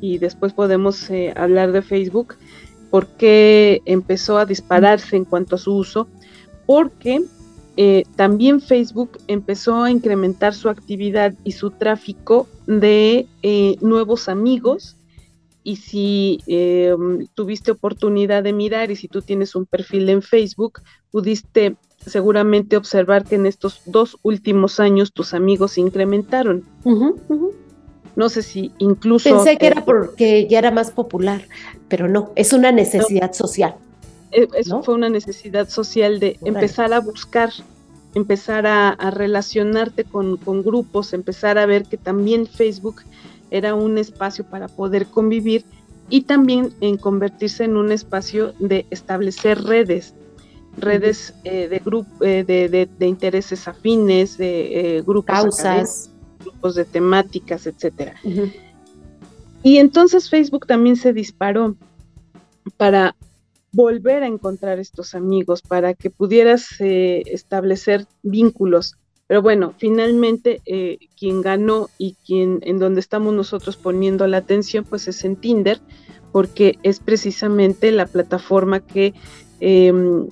y 0.00 0.18
después 0.18 0.52
podemos 0.52 1.10
eh, 1.10 1.32
hablar 1.36 1.72
de 1.72 1.82
Facebook, 1.82 2.36
porque 2.90 3.82
empezó 3.84 4.38
a 4.38 4.46
dispararse 4.46 5.16
en 5.16 5.24
cuanto 5.24 5.56
a 5.56 5.58
su 5.58 5.74
uso, 5.74 6.06
porque 6.64 7.22
eh, 7.76 8.04
también 8.16 8.60
Facebook 8.60 9.18
empezó 9.28 9.82
a 9.82 9.90
incrementar 9.90 10.54
su 10.54 10.68
actividad 10.68 11.34
y 11.44 11.52
su 11.52 11.70
tráfico 11.70 12.48
de 12.66 13.26
eh, 13.42 13.76
nuevos 13.80 14.28
amigos. 14.28 14.96
Y 15.62 15.76
si 15.76 16.38
em, 16.46 17.26
tuviste 17.34 17.72
oportunidad 17.72 18.44
de 18.44 18.52
mirar 18.52 18.90
y 18.90 18.96
si 18.96 19.08
tú 19.08 19.20
tienes 19.20 19.54
un 19.56 19.66
perfil 19.66 20.08
en 20.08 20.22
Facebook, 20.22 20.80
pudiste 21.10 21.76
seguramente 21.98 22.76
observar 22.76 23.24
que 23.24 23.34
en 23.34 23.46
estos 23.46 23.82
dos 23.84 24.16
últimos 24.22 24.78
años 24.78 25.12
tus 25.12 25.34
amigos 25.34 25.72
se 25.72 25.80
incrementaron. 25.80 26.64
No 28.14 28.28
sé 28.28 28.42
si 28.42 28.72
incluso... 28.78 29.28
Pensé 29.28 29.58
que 29.58 29.66
era 29.66 29.84
porque 29.84 30.46
ya 30.48 30.60
era 30.60 30.70
más 30.70 30.92
popular, 30.92 31.42
pero 31.88 32.08
no, 32.08 32.30
es 32.36 32.52
una 32.52 32.70
necesidad 32.70 33.32
social. 33.32 33.74
E, 34.36 34.48
eso 34.54 34.82
fue 34.82 34.94
una 34.94 35.08
necesidad 35.08 35.66
social 35.70 36.20
de 36.20 36.38
empezar 36.44 36.92
a 36.92 37.00
buscar, 37.00 37.50
empezar 38.14 38.66
a, 38.66 38.94
relacionarte 39.10 40.04
con, 40.04 40.36
grupos, 40.62 41.14
empezar 41.14 41.56
a 41.56 41.64
ver 41.64 41.86
que 41.86 41.96
también 41.96 42.46
Facebook 42.46 42.96
era 43.50 43.74
un 43.74 43.96
espacio 43.96 44.44
para 44.44 44.68
poder 44.68 45.06
convivir 45.06 45.64
y 46.10 46.22
también 46.22 46.74
en 46.82 46.98
convertirse 46.98 47.64
en 47.64 47.78
un 47.78 47.90
espacio 47.92 48.52
de 48.58 48.84
establecer 48.90 49.62
redes, 49.62 50.12
redes 50.76 51.32
eh, 51.44 51.68
de, 51.68 51.80
eh, 52.20 52.88
de, 52.98 53.06
intereses 53.06 53.66
afines, 53.66 54.36
de 54.36 54.98
eh, 54.98 55.02
grupos, 55.02 55.34
causas, 55.34 56.10
grupos 56.40 56.74
de 56.74 56.84
temáticas, 56.84 57.66
etcétera. 57.66 58.14
Y 59.62 59.78
entonces 59.78 60.28
Facebook 60.28 60.66
también 60.66 60.96
se 60.96 61.14
disparó 61.14 61.74
para 62.76 63.16
volver 63.76 64.22
a 64.22 64.26
encontrar 64.26 64.78
estos 64.78 65.14
amigos, 65.14 65.60
para 65.60 65.92
que 65.92 66.08
pudieras 66.08 66.80
eh, 66.80 67.22
establecer 67.26 68.06
vínculos. 68.22 68.96
Pero 69.26 69.42
bueno, 69.42 69.74
finalmente 69.76 70.62
eh, 70.64 70.98
quien 71.18 71.42
ganó 71.42 71.90
y 71.98 72.16
quien 72.26 72.60
en 72.62 72.78
donde 72.78 73.00
estamos 73.00 73.34
nosotros 73.34 73.76
poniendo 73.76 74.26
la 74.26 74.38
atención, 74.38 74.84
pues 74.84 75.08
es 75.08 75.24
en 75.24 75.36
Tinder, 75.36 75.78
porque 76.32 76.78
es 76.82 77.00
precisamente 77.00 77.92
la 77.92 78.06
plataforma 78.06 78.80
que 78.80 79.12
em, 79.60 80.26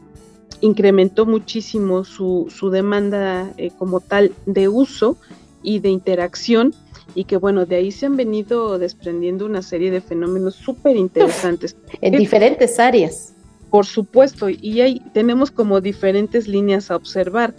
incrementó 0.62 1.26
muchísimo 1.26 2.04
su, 2.04 2.46
su 2.48 2.70
demanda 2.70 3.52
eh, 3.58 3.70
como 3.78 4.00
tal 4.00 4.32
de 4.46 4.68
uso 4.68 5.18
y 5.62 5.80
de 5.80 5.90
interacción 5.90 6.72
y 7.14 7.24
que 7.24 7.36
bueno, 7.36 7.66
de 7.66 7.76
ahí 7.76 7.92
se 7.92 8.06
han 8.06 8.16
venido 8.16 8.78
desprendiendo 8.78 9.44
una 9.44 9.60
serie 9.60 9.90
de 9.90 10.00
fenómenos 10.00 10.54
súper 10.54 10.96
interesantes. 10.96 11.76
en 12.00 12.16
diferentes 12.16 12.78
áreas. 12.78 13.33
Por 13.74 13.86
supuesto, 13.86 14.48
y 14.50 14.82
ahí 14.82 15.02
tenemos 15.14 15.50
como 15.50 15.80
diferentes 15.80 16.46
líneas 16.46 16.92
a 16.92 16.94
observar. 16.94 17.56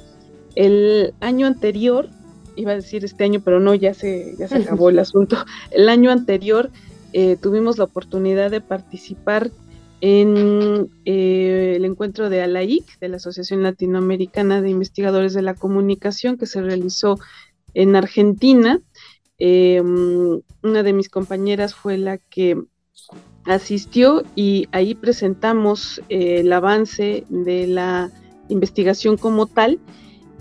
El 0.56 1.14
año 1.20 1.46
anterior, 1.46 2.08
iba 2.56 2.72
a 2.72 2.76
decir 2.76 3.04
este 3.04 3.26
año, 3.26 3.42
pero 3.44 3.60
no, 3.60 3.76
ya 3.76 3.94
se, 3.94 4.34
ya 4.40 4.48
se 4.48 4.56
acabó 4.64 4.90
el 4.90 5.00
asunto. 5.00 5.36
El 5.72 5.90
año 5.90 6.12
anterior 6.12 6.72
eh, 7.12 7.36
tuvimos 7.36 7.78
la 7.78 7.84
oportunidad 7.84 8.50
de 8.50 8.62
participar 8.62 9.52
en 10.00 10.90
eh, 11.04 11.74
el 11.76 11.84
encuentro 11.84 12.30
de 12.30 12.44
ALAIC, 12.44 12.98
de 13.00 13.10
la 13.10 13.18
Asociación 13.18 13.62
Latinoamericana 13.62 14.62
de 14.62 14.70
Investigadores 14.70 15.34
de 15.34 15.42
la 15.42 15.54
Comunicación, 15.54 16.38
que 16.38 16.46
se 16.46 16.62
realizó 16.62 17.20
en 17.74 17.94
Argentina. 17.98 18.80
Eh, 19.38 19.82
una 19.82 20.82
de 20.82 20.94
mis 20.94 21.10
compañeras 21.10 21.76
fue 21.76 21.98
la 21.98 22.20
que 22.20 22.64
asistió 23.46 24.24
y 24.36 24.68
ahí 24.72 24.96
presentamos 24.96 26.02
eh, 26.10 26.40
el 26.40 26.52
avance 26.52 27.26
de 27.30 27.68
la 27.68 28.12
investigación 28.50 29.18
como 29.18 29.46
tal 29.46 29.80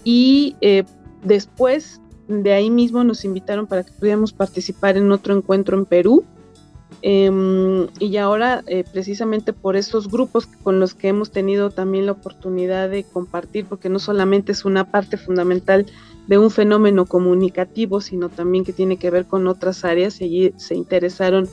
y 0.04 0.56
eh, 0.60 0.84
después 1.22 2.00
de 2.28 2.52
ahí 2.52 2.70
mismo 2.70 3.04
nos 3.04 3.24
invitaron 3.24 3.66
para 3.66 3.84
que 3.84 3.92
pudiéramos 3.92 4.32
participar 4.32 4.96
en 4.96 5.12
otro 5.12 5.36
encuentro 5.36 5.76
en 5.76 5.84
Perú. 5.84 6.24
Em, 7.02 7.88
y 7.98 8.16
ahora 8.16 8.62
eh, 8.66 8.84
precisamente 8.90 9.52
por 9.52 9.76
estos 9.76 10.10
grupos 10.10 10.46
con 10.46 10.80
los 10.80 10.94
que 10.94 11.08
hemos 11.08 11.30
tenido 11.30 11.68
también 11.68 12.06
la 12.06 12.12
oportunidad 12.12 12.88
de 12.88 13.04
compartir 13.04 13.66
porque 13.66 13.90
no 13.90 13.98
solamente 13.98 14.52
es 14.52 14.64
una 14.64 14.90
parte 14.90 15.18
fundamental 15.18 15.84
de 16.28 16.38
un 16.38 16.50
fenómeno 16.50 17.04
comunicativo 17.04 18.00
sino 18.00 18.30
también 18.30 18.64
que 18.64 18.72
tiene 18.72 18.96
que 18.96 19.10
ver 19.10 19.26
con 19.26 19.46
otras 19.48 19.84
áreas 19.84 20.18
y 20.20 20.24
allí 20.24 20.54
se 20.56 20.76
interesaron 20.76 21.46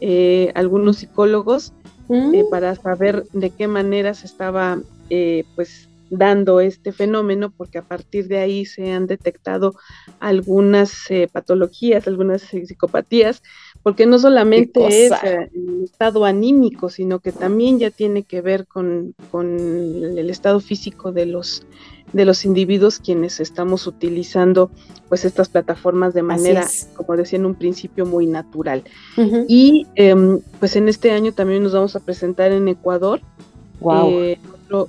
eh, 0.00 0.52
algunos 0.54 0.98
psicólogos 0.98 1.72
eh, 2.08 2.42
mm. 2.42 2.50
para 2.50 2.74
saber 2.74 3.24
de 3.32 3.50
qué 3.50 3.68
manera 3.68 4.14
se 4.14 4.26
estaba 4.26 4.80
eh, 5.10 5.44
pues 5.54 5.88
dando 6.10 6.60
este 6.60 6.92
fenómeno, 6.92 7.50
porque 7.50 7.78
a 7.78 7.82
partir 7.82 8.28
de 8.28 8.38
ahí 8.38 8.66
se 8.66 8.92
han 8.92 9.06
detectado 9.06 9.74
algunas 10.20 11.08
patologías, 11.32 12.06
algunas 12.06 12.42
psicopatías, 12.42 13.42
porque 13.84 14.06
no 14.06 14.18
solamente 14.18 14.80
es 14.86 15.12
el 15.52 15.84
estado 15.84 16.24
anímico, 16.24 16.88
sino 16.88 17.20
que 17.20 17.32
también 17.32 17.78
ya 17.78 17.90
tiene 17.90 18.22
que 18.22 18.40
ver 18.40 18.66
con, 18.66 19.14
con 19.30 19.46
el 19.56 20.30
estado 20.30 20.58
físico 20.58 21.12
de 21.12 21.26
los 21.26 21.64
de 22.14 22.24
los 22.24 22.44
individuos 22.44 23.00
quienes 23.00 23.40
estamos 23.40 23.86
utilizando 23.86 24.70
pues 25.08 25.24
estas 25.24 25.48
plataformas 25.48 26.14
de 26.14 26.22
manera, 26.22 26.64
como 26.94 27.16
decía 27.16 27.38
en 27.38 27.44
un 27.44 27.56
principio, 27.56 28.06
muy 28.06 28.26
natural. 28.26 28.84
Y 29.48 29.86
em, 29.96 30.40
pues 30.60 30.76
en 30.76 30.88
este 30.88 31.10
año 31.10 31.32
también 31.32 31.62
nos 31.62 31.72
vamos 31.72 31.94
a 31.94 32.00
presentar 32.00 32.52
en 32.52 32.68
Ecuador, 32.68 33.20
eh, 34.08 34.38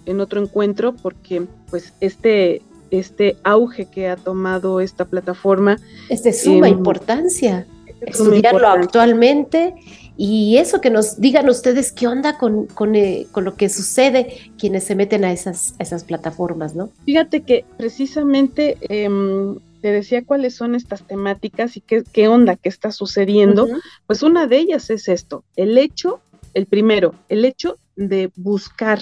en, 0.05 0.21
otro, 0.21 0.41
encuentro, 0.41 0.93
porque 0.93 1.45
pues 1.69 1.93
este 1.99 2.61
este 2.91 3.35
auge 3.43 3.87
que 3.87 4.07
ha 4.07 4.15
tomado 4.15 4.79
esta 4.79 5.03
plataforma. 5.05 5.79
Es 6.07 6.23
de 6.23 6.31
suma 6.31 6.69
importancia 6.69 7.65
estudiarlo 8.05 8.67
actualmente 8.67 9.75
y 10.17 10.57
eso 10.57 10.79
que 10.79 10.89
nos 10.89 11.19
digan 11.19 11.50
ustedes 11.50 11.91
qué 11.91 12.07
onda 12.07 12.38
con, 12.38 12.67
con, 12.67 12.95
eh, 12.95 13.27
con, 13.31 13.43
lo 13.43 13.55
que 13.55 13.67
sucede 13.67 14.51
quienes 14.57 14.85
se 14.85 14.95
meten 14.95 15.25
a 15.25 15.31
esas, 15.31 15.75
esas 15.77 16.05
plataformas, 16.05 16.74
¿no? 16.74 16.89
Fíjate 17.05 17.41
que 17.41 17.65
precisamente 17.77 18.77
em, 18.81 19.57
te 19.81 19.91
decía 19.91 20.24
cuáles 20.24 20.55
son 20.55 20.74
estas 20.74 21.03
temáticas 21.03 21.75
y 21.75 21.81
qué, 21.81 22.03
qué 22.13 22.29
onda, 22.29 22.55
qué 22.55 22.69
está 22.69 22.91
sucediendo. 22.91 23.67
Pues 24.07 24.24
una 24.24 24.47
de 24.47 24.57
ellas 24.57 24.89
es 24.89 25.09
esto, 25.09 25.43
el 25.57 25.77
hecho, 25.77 26.21
el 26.53 26.65
primero, 26.65 27.13
el 27.27 27.43
hecho 27.43 27.77
de 27.97 28.31
buscar 28.35 29.00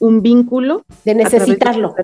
un 0.00 0.22
vínculo. 0.22 0.84
De 1.04 1.14
necesitarlo, 1.14 1.94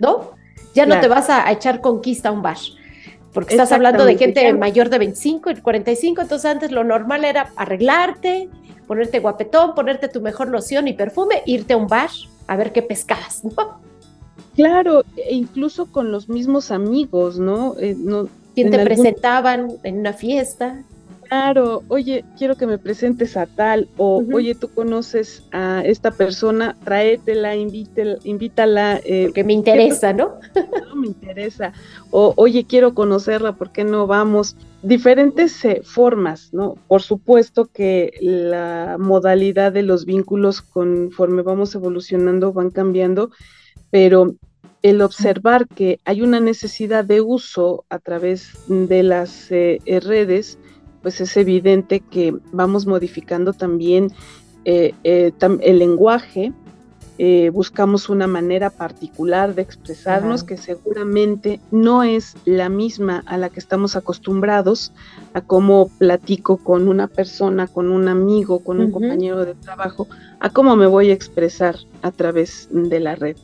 ¿no? 0.00 0.32
Ya 0.74 0.86
no 0.86 0.98
te 1.00 1.06
vas 1.06 1.30
a, 1.30 1.50
echar 1.52 1.80
conquista 1.80 2.30
a 2.30 2.32
un 2.32 2.42
bar 2.42 2.56
porque 3.34 3.54
estás 3.54 3.72
hablando 3.72 4.04
de 4.04 4.16
gente 4.16 4.54
mayor 4.54 4.88
de 4.88 4.98
25 4.98 5.50
y 5.50 5.56
45, 5.56 6.22
entonces 6.22 6.50
antes 6.50 6.70
lo 6.70 6.84
normal 6.84 7.24
era 7.24 7.50
arreglarte, 7.56 8.48
ponerte 8.86 9.18
guapetón, 9.18 9.74
ponerte 9.74 10.08
tu 10.08 10.20
mejor 10.20 10.48
loción 10.48 10.86
y 10.86 10.92
perfume, 10.92 11.42
irte 11.44 11.74
a 11.74 11.76
un 11.76 11.88
bar 11.88 12.10
a 12.46 12.56
ver 12.56 12.72
qué 12.72 12.80
pescabas, 12.80 13.44
¿no? 13.44 13.80
Claro, 14.54 15.04
e 15.16 15.34
incluso 15.34 15.86
con 15.86 16.12
los 16.12 16.28
mismos 16.28 16.70
amigos, 16.70 17.38
¿no? 17.38 17.74
Eh, 17.78 17.96
no 17.98 18.28
¿Quién 18.54 18.70
te 18.70 18.78
presentaban 18.84 19.72
en 19.82 19.98
una 19.98 20.12
fiesta? 20.12 20.84
Claro, 21.34 21.82
oye, 21.88 22.24
quiero 22.38 22.56
que 22.56 22.64
me 22.64 22.78
presentes 22.78 23.36
a 23.36 23.46
tal, 23.46 23.88
o 23.96 24.22
oye, 24.32 24.54
tú 24.54 24.68
conoces 24.68 25.42
a 25.50 25.82
esta 25.84 26.12
persona, 26.12 26.76
tráetela, 26.84 27.56
invítela, 27.56 28.18
invítala. 28.22 29.00
Eh, 29.04 29.24
Porque 29.26 29.42
me 29.42 29.52
interesa, 29.52 30.12
¿no? 30.12 30.38
no 30.88 30.94
me 30.94 31.08
interesa. 31.08 31.72
O 32.12 32.34
oye, 32.36 32.66
quiero 32.68 32.94
conocerla, 32.94 33.56
¿por 33.56 33.72
qué 33.72 33.82
no 33.82 34.06
vamos? 34.06 34.54
Diferentes 34.84 35.64
eh, 35.64 35.80
formas, 35.82 36.50
¿no? 36.52 36.76
Por 36.86 37.02
supuesto 37.02 37.66
que 37.66 38.12
la 38.20 38.96
modalidad 39.00 39.72
de 39.72 39.82
los 39.82 40.04
vínculos 40.04 40.62
conforme 40.62 41.42
vamos 41.42 41.74
evolucionando 41.74 42.52
van 42.52 42.70
cambiando, 42.70 43.32
pero 43.90 44.36
el 44.82 45.02
observar 45.02 45.66
que 45.66 45.98
hay 46.04 46.22
una 46.22 46.38
necesidad 46.38 47.04
de 47.04 47.22
uso 47.22 47.86
a 47.88 47.98
través 47.98 48.52
de 48.68 49.02
las 49.02 49.50
eh, 49.50 49.80
redes, 50.00 50.58
pues 51.04 51.20
es 51.20 51.36
evidente 51.36 52.00
que 52.00 52.34
vamos 52.50 52.86
modificando 52.86 53.52
también 53.52 54.10
eh, 54.64 54.94
eh, 55.04 55.32
el 55.60 55.78
lenguaje, 55.78 56.54
eh, 57.18 57.50
buscamos 57.50 58.08
una 58.08 58.26
manera 58.26 58.70
particular 58.70 59.54
de 59.54 59.60
expresarnos 59.60 60.44
que 60.44 60.56
seguramente 60.56 61.60
no 61.70 62.04
es 62.04 62.38
la 62.46 62.70
misma 62.70 63.22
a 63.26 63.36
la 63.36 63.50
que 63.50 63.60
estamos 63.60 63.96
acostumbrados, 63.96 64.92
a 65.34 65.42
cómo 65.42 65.90
platico 65.98 66.56
con 66.56 66.88
una 66.88 67.06
persona, 67.06 67.66
con 67.66 67.90
un 67.90 68.08
amigo, 68.08 68.60
con 68.60 68.80
un 68.80 68.90
compañero 68.90 69.44
de 69.44 69.54
trabajo, 69.54 70.08
a 70.40 70.48
cómo 70.48 70.74
me 70.74 70.86
voy 70.86 71.10
a 71.10 71.12
expresar 71.12 71.76
a 72.00 72.12
través 72.12 72.70
de 72.72 72.98
la 72.98 73.14
red. 73.14 73.36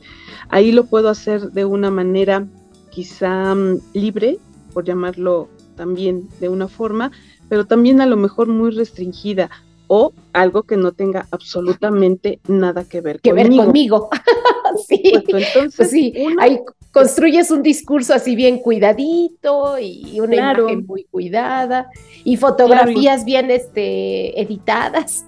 Ahí 0.49 0.73
lo 0.73 0.85
puedo 0.85 1.11
hacer 1.11 1.53
de 1.53 1.67
una 1.67 1.91
manera 1.91 2.47
quizá 2.89 3.55
mm, 3.55 3.81
libre, 3.93 4.39
por 4.73 4.85
llamarlo 4.87 5.51
también 5.81 6.29
de 6.41 6.51
una 6.51 6.69
forma, 6.69 7.11
pero 7.49 7.65
también 7.65 8.03
a 8.03 8.07
lo 8.07 8.19
mejor 8.19 8.49
muy 8.49 8.71
restringida 8.71 9.49
o 9.87 10.13
algo 10.35 10.65
que 10.65 10.77
no 10.77 10.93
tenga 10.93 11.27
absolutamente 11.31 12.39
nada 12.47 12.85
que 12.85 13.01
ver 13.01 13.19
que 13.19 13.31
conmigo. 13.31 13.49
ver 13.57 13.65
conmigo. 13.65 14.11
sí. 14.87 15.01
entonces, 15.05 15.75
pues 15.75 15.91
sí, 15.91 16.13
ahí 16.39 16.61
construyes 16.93 17.51
un 17.51 17.63
discurso 17.63 18.13
así 18.13 18.37
bien 18.37 18.59
cuidadito 18.59 19.79
y 19.79 20.21
una 20.21 20.37
imagen 20.37 20.85
muy 20.87 21.05
cuidada 21.05 21.89
y 22.25 22.37
fotografías 22.37 23.25
bien 23.25 23.51
este, 23.51 24.39
editadas. 24.39 25.25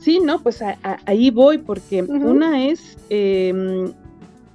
Sí, 0.00 0.18
no, 0.18 0.42
pues 0.42 0.60
ahí 1.06 1.30
voy 1.30 1.58
porque 1.58 2.02
una 2.02 2.66
es 2.66 2.98
em, 3.10 3.92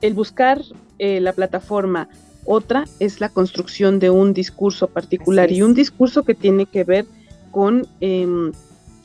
el 0.02 0.14
buscar 0.16 0.62
eh, 0.98 1.22
la 1.22 1.32
plataforma 1.32 2.10
otra 2.50 2.86
es 3.00 3.22
la 3.22 3.30
construcción 3.30 4.00
de 4.00 4.10
un 4.10 4.34
discurso 4.34 4.88
particular 4.88 5.52
y 5.52 5.62
un 5.62 5.76
discurso 5.76 6.24
que 6.24 6.34
tiene 6.34 6.66
que 6.66 6.84
ver 6.84 7.06
con 7.52 7.88
em, 8.02 8.52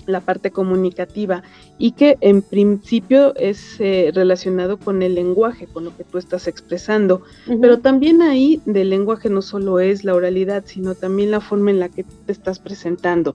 la 0.06 0.20
parte 0.20 0.50
comunicativa 0.50 1.42
y 1.76 1.92
que 1.92 2.16
en 2.22 2.40
principio 2.40 3.34
es 3.36 3.78
eh, 3.80 4.12
relacionado 4.14 4.78
con 4.78 5.02
el 5.02 5.14
lenguaje, 5.14 5.66
con 5.66 5.84
lo 5.84 5.94
que 5.94 6.04
tú 6.04 6.16
estás 6.16 6.46
expresando. 6.46 7.22
Pero 7.60 7.80
también 7.80 8.22
ahí 8.22 8.62
del 8.64 8.88
lenguaje 8.88 9.28
no 9.28 9.42
solo 9.42 9.78
es 9.78 10.04
la 10.04 10.14
oralidad, 10.14 10.64
sino 10.66 10.94
también 10.94 11.30
la 11.30 11.42
forma 11.42 11.70
en 11.70 11.80
la 11.80 11.90
que 11.90 12.04
te 12.04 12.32
estás 12.32 12.58
presentando. 12.58 13.34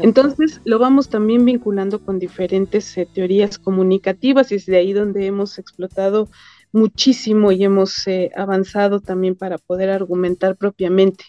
Entonces 0.00 0.60
lo 0.64 0.80
vamos 0.80 1.10
también 1.10 1.44
vinculando 1.44 2.00
con 2.00 2.18
diferentes 2.18 2.98
eh, 2.98 3.06
teorías 3.12 3.58
comunicativas 3.58 4.50
y 4.50 4.56
es 4.56 4.66
de 4.66 4.78
ahí 4.78 4.92
donde 4.92 5.26
hemos 5.26 5.60
explotado 5.60 6.28
muchísimo 6.74 7.52
y 7.52 7.64
hemos 7.64 8.06
eh, 8.08 8.32
avanzado 8.36 9.00
también 9.00 9.36
para 9.36 9.58
poder 9.58 9.90
argumentar 9.90 10.56
propiamente. 10.56 11.24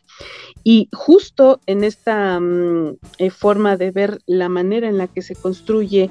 Y 0.64 0.90
justo 0.92 1.62
en 1.68 1.84
esta 1.84 2.40
mm, 2.40 2.98
eh, 3.20 3.30
forma 3.30 3.78
de 3.78 3.92
ver 3.92 4.20
la 4.26 4.50
manera 4.50 4.90
en 4.90 4.98
la 4.98 5.08
que 5.08 5.22
se 5.22 5.36
construye 5.36 6.10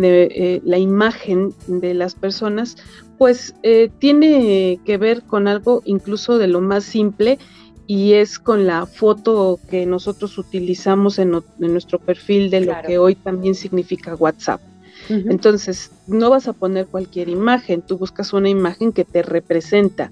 eh, 0.00 0.60
la 0.64 0.78
imagen 0.78 1.52
de 1.66 1.94
las 1.94 2.14
personas, 2.14 2.76
pues 3.18 3.54
tiene 3.98 4.78
que 4.84 4.98
ver 4.98 5.22
con 5.22 5.48
algo 5.48 5.82
incluso 5.86 6.36
de 6.36 6.48
lo 6.48 6.60
más 6.60 6.84
simple 6.84 7.38
y 7.86 8.12
es 8.12 8.38
con 8.38 8.66
la 8.66 8.84
foto 8.84 9.58
que 9.70 9.86
nosotros 9.86 10.36
utilizamos 10.36 11.18
en, 11.18 11.42
nuestro 11.58 11.98
perfil 11.98 12.50
de 12.50 12.60
lo 12.60 12.74
que 12.86 12.98
hoy 12.98 13.14
también 13.14 13.54
significa 13.54 14.14
WhatsApp. 14.14 14.60
Entonces, 15.08 15.92
no 16.06 16.30
vas 16.30 16.48
a 16.48 16.52
poner 16.52 16.86
cualquier 16.86 17.28
imagen, 17.28 17.82
tú 17.82 17.98
buscas 17.98 18.32
una 18.32 18.48
imagen 18.48 18.92
que 18.92 19.04
te 19.04 19.22
representa 19.22 20.10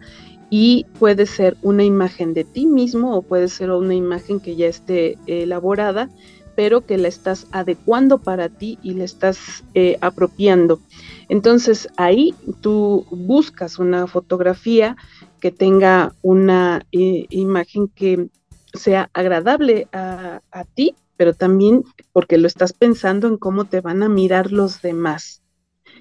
y 0.51 0.87
puede 0.99 1.27
ser 1.27 1.57
una 1.63 1.85
imagen 1.85 2.35
de 2.35 2.45
ti 2.45 2.67
mismo 2.67 3.17
o 3.17 3.23
puede 3.23 3.49
ser 3.49 3.71
una 3.71 3.95
imagen 3.95 4.41
que 4.41 4.57
ya 4.57 4.67
esté 4.67 5.19
elaborada, 5.27 6.11
pero 6.55 6.87
que 6.87 6.99
la 6.99 7.09
estás 7.09 7.47
adecuando 7.51 8.19
para 8.19 8.49
ti 8.49 8.79
y 8.83 8.95
la 8.95 9.05
estás 9.05 9.65
eh, 9.75 9.99
apropiando. 10.01 10.81
Entonces 11.29 11.89
ahí 11.97 12.35
tú 12.61 13.07
buscas 13.11 13.79
una 13.79 14.07
fotografía 14.07 14.97
que 15.41 15.51
tenga 15.51 16.15
una 16.23 16.87
eh, 16.93 17.27
imagen 17.31 17.89
que 17.89 18.29
sea 18.75 19.11
agradable 19.13 19.89
a, 19.93 20.41
a 20.53 20.65
ti 20.65 20.95
pero 21.17 21.35
también 21.35 21.85
porque 22.13 22.39
lo 22.39 22.47
estás 22.47 22.73
pensando 22.73 23.29
en 23.29 23.37
cómo 23.37 23.65
te 23.65 23.81
van 23.81 24.03
a 24.03 24.09
mirar 24.09 24.53
los 24.53 24.83
demás. 24.83 25.45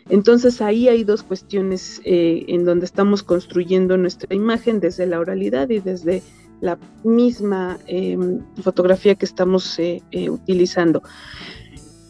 Entonces 0.10 0.62
ahí 0.62 0.89
hay 0.89 1.04
dos 1.04 1.23
cuestiones 1.23 2.02
eh, 2.04 2.45
en 2.47 2.65
donde 2.65 2.86
estamos 2.86 3.23
construyendo 3.23 3.97
nuestra 3.97 4.36
imagen 4.36 4.80
desde 4.80 5.06
la 5.06 5.19
oralidad 5.19 5.69
y 5.69 5.80
desde 5.80 6.21
la 6.60 6.78
misma 7.04 7.78
em, 7.88 8.39
fotografía 8.62 9.15
que 9.15 9.26
estamos 9.26 9.80
eh, 9.80 10.02
eh, 10.12 10.30
utilizando. 10.30 11.04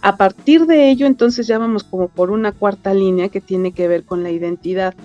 A 0.02 0.18
partir 0.18 0.66
de 0.66 0.90
ello, 0.90 1.06
entonces 1.06 1.48
ya 1.48 1.58
vamos 1.58 1.84
como 1.84 2.10
por 2.10 2.30
una 2.30 2.52
cuarta 2.52 2.94
línea 2.94 3.30
que 3.30 3.42
tiene 3.42 3.72
que 3.72 3.88
ver 3.88 4.04
con 4.04 4.22
la 4.22 4.32
identidad. 4.32 4.96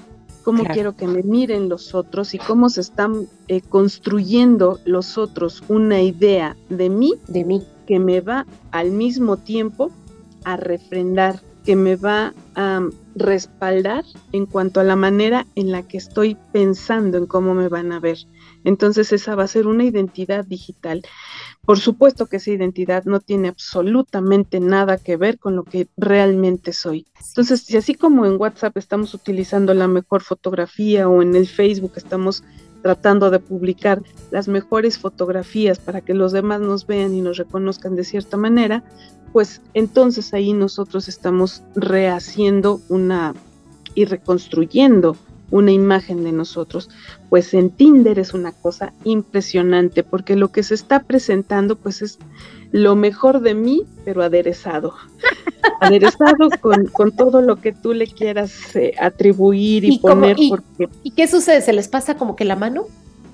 Cómo 0.43 0.65
quiero 0.65 0.97
que 0.97 1.07
me 1.07 1.23
miren 1.23 1.69
los 1.69 1.95
otros 1.95 2.35
y 2.35 2.39
cómo 2.39 2.69
se 2.71 2.81
están 2.81 3.29
construyendo 3.69 4.81
los 4.87 5.19
otros 5.19 5.63
una 5.69 6.01
idea 6.01 6.57
de 6.71 6.89
mí, 6.89 7.15
de 7.29 7.45
mí, 7.45 7.63
que 7.89 7.99
me 7.99 8.21
va 8.21 8.47
al 8.71 8.91
mismo 8.91 9.39
tiempo 9.39 9.91
a 10.45 10.59
refrendar, 10.59 11.41
que 11.65 11.75
me 11.75 11.97
va 11.97 12.35
a 12.55 12.87
respaldar 13.15 14.05
en 14.33 14.45
cuanto 14.45 14.81
a 14.81 14.85
la 14.85 14.95
manera 14.95 15.47
en 15.55 15.73
la 15.73 15.89
que 15.89 15.97
estoy 15.97 16.37
pensando 16.53 17.17
en 17.17 17.25
cómo 17.25 17.55
me 17.55 17.69
van 17.69 17.93
a 17.93 17.99
ver. 17.99 18.19
Entonces 18.65 19.11
esa 19.11 19.35
va 19.35 19.45
a 19.45 19.49
ser 19.49 19.67
una 19.67 19.85
identidad 19.85 20.45
digital. 20.45 21.03
Por 21.65 21.79
supuesto 21.79 22.27
que 22.27 22.37
esa 22.37 22.51
identidad 22.51 23.05
no 23.05 23.21
tiene 23.21 23.49
absolutamente 23.49 24.61
nada 24.61 24.99
que 24.99 25.17
ver 25.17 25.39
con 25.39 25.57
lo 25.57 25.65
que 25.65 25.89
realmente 25.97 26.75
soy. 26.75 27.07
Entonces, 27.29 27.63
si 27.63 27.79
así 27.79 27.95
como 27.95 28.27
en 28.27 28.39
WhatsApp 28.39 28.77
estamos 28.77 29.15
utilizando 29.15 29.73
la 29.73 29.89
mejor 29.89 30.23
fotografía 30.23 31.09
o 31.09 31.23
en 31.23 31.35
el 31.35 31.47
Facebook 31.47 31.93
estamos 31.97 32.45
tratando 32.89 33.31
de 33.31 33.39
publicar 33.39 34.03
las 34.31 34.49
mejores 34.49 34.97
fotografías 34.97 35.79
para 35.79 36.01
que 36.01 36.15
los 36.15 36.33
demás 36.33 36.63
nos 36.63 36.87
vean 36.87 37.13
y 37.15 37.21
nos 37.21 37.37
reconozcan 37.37 37.97
de 37.97 38.03
cierta 38.03 38.39
manera, 38.39 38.83
pues 39.35 39.61
entonces 39.75 40.33
ahí 40.33 40.55
nosotros 40.55 41.07
estamos 41.07 41.63
rehaciendo 41.77 42.81
una 42.89 43.35
y 43.95 44.07
reconstruyendo 44.07 45.19
una 45.51 45.71
imagen 45.71 46.25
de 46.25 46.33
nosotros. 46.33 46.89
Pues 47.29 47.53
en 47.53 47.69
Tinder 47.69 48.19
es 48.19 48.33
una 48.33 48.53
cosa 48.53 48.95
impresionante 49.05 50.03
porque 50.03 50.35
lo 50.35 50.49
que 50.49 50.63
se 50.63 50.75
está 50.75 51.03
presentando 51.03 51.77
pues 51.77 52.01
es 52.01 52.19
lo 52.73 52.97
mejor 52.97 53.41
de 53.41 53.55
mí, 53.55 53.85
pero 54.05 54.23
aderezado. 54.23 54.95
aderezado 55.81 56.49
con, 56.61 57.13
todo 57.17 57.41
lo 57.41 57.57
que 57.57 57.73
tú 57.73 57.95
le 57.95 58.07
quieras 58.07 58.77
eh, 58.77 58.95
atribuir 58.99 59.85
y, 59.85 59.99
poner. 59.99 60.39
y, 60.39 60.53
y, 61.03 61.11
qué 61.13 61.27
sucede? 61.29 61.61
¿Se 61.61 61.73
les 61.73 61.89
pasa 61.89 62.17
como 62.17 62.37
que 62.37 62.45
la 62.45 62.57
mano? 62.57 62.87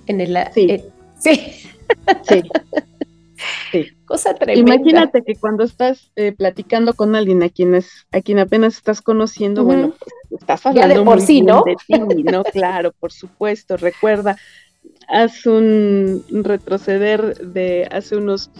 En 0.06 0.20
el, 0.20 0.36
sí. 0.52 0.66
Eh, 0.70 0.84
sí. 1.18 1.40
sí. 2.28 2.42
Sí. 3.72 3.90
Cosa 4.04 4.34
tremenda. 4.34 4.74
Imagínate 4.74 5.22
que 5.22 5.34
cuando 5.34 5.64
estás 5.64 6.10
eh, 6.16 6.32
platicando 6.32 6.94
con 6.94 7.16
alguien 7.16 7.42
a 7.42 7.48
quien, 7.48 7.74
a 7.74 8.20
quien 8.20 8.38
apenas 8.38 8.76
estás 8.76 9.00
conociendo, 9.00 9.64
bueno, 9.64 9.94
pues, 9.98 10.40
estás 10.40 10.66
hablando 10.66 10.98
de 10.98 11.04
por 11.04 11.20
sí, 11.20 11.40
¿no? 11.40 11.62
de 11.64 11.76
ti, 11.86 12.22
¿no? 12.22 12.44
Claro, 12.52 12.92
por 12.92 13.12
supuesto. 13.12 13.76
Recuerda, 13.76 14.36
haz 15.08 15.46
un 15.46 16.24
retroceder 16.28 17.36
de 17.38 17.88
hace 17.90 18.16
unos 18.16 18.50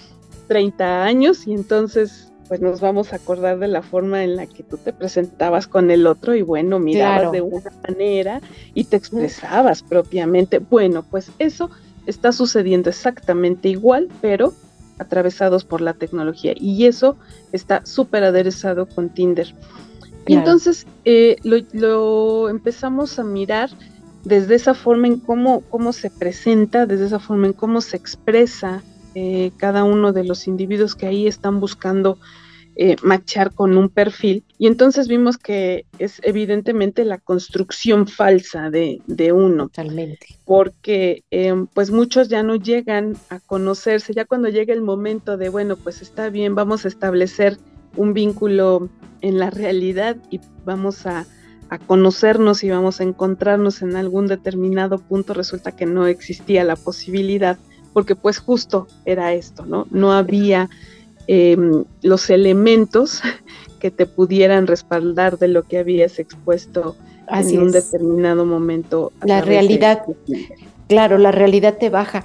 30 0.47 1.05
años 1.05 1.47
y 1.47 1.53
entonces 1.53 2.31
pues 2.49 2.61
nos 2.61 2.81
vamos 2.81 3.13
a 3.13 3.17
acordar 3.17 3.59
de 3.59 3.69
la 3.69 3.83
forma 3.83 4.23
en 4.23 4.37
la 4.37 4.47
que 4.47 4.63
tú 4.63 4.77
te 4.77 4.93
presentabas 4.93 5.67
con 5.67 5.91
el 5.91 6.07
otro 6.07 6.35
y 6.35 6.43
bueno, 6.43 6.79
mirabas 6.79 7.33
de 7.33 7.41
una 7.41 7.73
manera 7.89 8.41
y 8.75 8.85
te 8.85 8.97
expresabas 8.97 9.83
propiamente. 9.83 10.59
Bueno, 10.59 11.05
pues 11.11 11.31
eso 11.39 11.71
está 12.07 12.33
sucediendo 12.33 12.91
exactamente 12.91 13.69
igual, 13.69 14.09
pero 14.21 14.53
atravesados 14.99 15.65
por 15.65 15.81
la 15.81 15.95
tecnología 15.95 16.53
y 16.55 16.85
eso 16.87 17.17
está 17.53 17.85
súper 17.87 18.25
aderezado 18.25 18.87
con 18.87 19.09
Tinder. 19.09 19.55
Y 20.27 20.35
entonces 20.35 20.87
eh, 21.05 21.37
lo, 21.43 22.49
empezamos 22.49 23.19
a 23.19 23.25
mirar 23.25 23.71
desde 24.25 24.55
esa 24.55 24.73
forma 24.73 25.07
en 25.07 25.19
cómo, 25.19 25.61
cómo 25.69 25.93
se 25.93 26.11
presenta, 26.11 26.87
desde 26.87 27.07
esa 27.07 27.19
forma 27.19 27.47
en 27.47 27.53
cómo 27.53 27.83
se 27.83 27.97
expresa 27.97 28.83
eh, 29.15 29.53
cada 29.57 29.85
uno 29.85 30.13
de 30.13 30.25
los 30.25 30.47
individuos 30.49 30.95
que 30.95 31.07
ahí 31.07 31.27
están 31.27 31.61
buscando 31.61 32.19
eh, 32.77 32.97
machar 33.03 33.55
con 33.55 33.77
un 33.77 33.89
perfil. 33.89 34.43
Y 34.59 34.67
entonces 34.67 35.07
vimos 35.07 35.39
que 35.39 35.87
es 36.01 36.21
evidentemente 36.25 37.05
la 37.05 37.19
construcción 37.19 38.09
falsa 38.09 38.69
de, 38.69 39.01
uno. 39.33 39.69
Totalmente. 39.69 40.27
Porque 40.45 41.23
em, 41.31 41.69
pues 41.69 41.93
muchos 41.93 42.29
ya 42.29 42.43
no 42.43 42.57
llegan 42.57 43.17
a 43.29 43.39
conocerse, 43.39 44.13
ya 44.13 44.25
cuando 44.25 44.49
llega 44.49 44.75
el 44.75 44.83
momento 44.83 45.37
de, 45.37 45.51
bueno, 45.51 45.77
pues 45.77 46.03
está 46.03 46.31
bien, 46.31 46.57
vamos 46.57 46.85
a 46.85 46.89
establecer 46.89 47.59
un 47.95 48.13
vínculo 48.13 48.89
en 49.21 49.39
la 49.39 49.51
realidad 49.51 50.17
y 50.31 50.41
vamos 50.65 51.07
a, 51.07 51.27
a 51.69 51.79
conocernos 51.79 52.65
y 52.65 52.71
vamos 52.71 53.01
a 53.01 53.05
encontrarnos 53.05 53.83
en 53.83 53.95
algún 53.95 54.27
determinado 54.27 54.99
punto, 54.99 55.33
resulta 55.33 55.71
que 55.73 55.87
no 55.87 56.09
existía 56.09 56.65
la 56.65 56.75
posibilidad 56.75 57.57
porque 57.95 58.17
pues 58.17 58.39
justo 58.39 58.87
era 59.07 59.33
esto, 59.33 59.65
¿no? 59.65 59.87
No 59.91 60.13
había 60.13 60.69
em, 61.27 61.85
los 62.03 62.29
elementos 62.29 63.23
que 63.81 63.91
te 63.91 64.05
pudieran 64.05 64.67
respaldar 64.67 65.39
de 65.39 65.49
lo 65.49 65.63
que 65.63 65.79
habías 65.79 66.19
expuesto 66.19 66.97
en 67.31 67.59
un 67.59 67.73
determinado 67.73 68.45
momento. 68.45 69.13
La 69.25 69.41
realidad, 69.41 70.03
claro, 70.89 71.17
la 71.17 71.33
realidad 71.33 71.79
te 71.79 71.89
baja. 71.89 72.25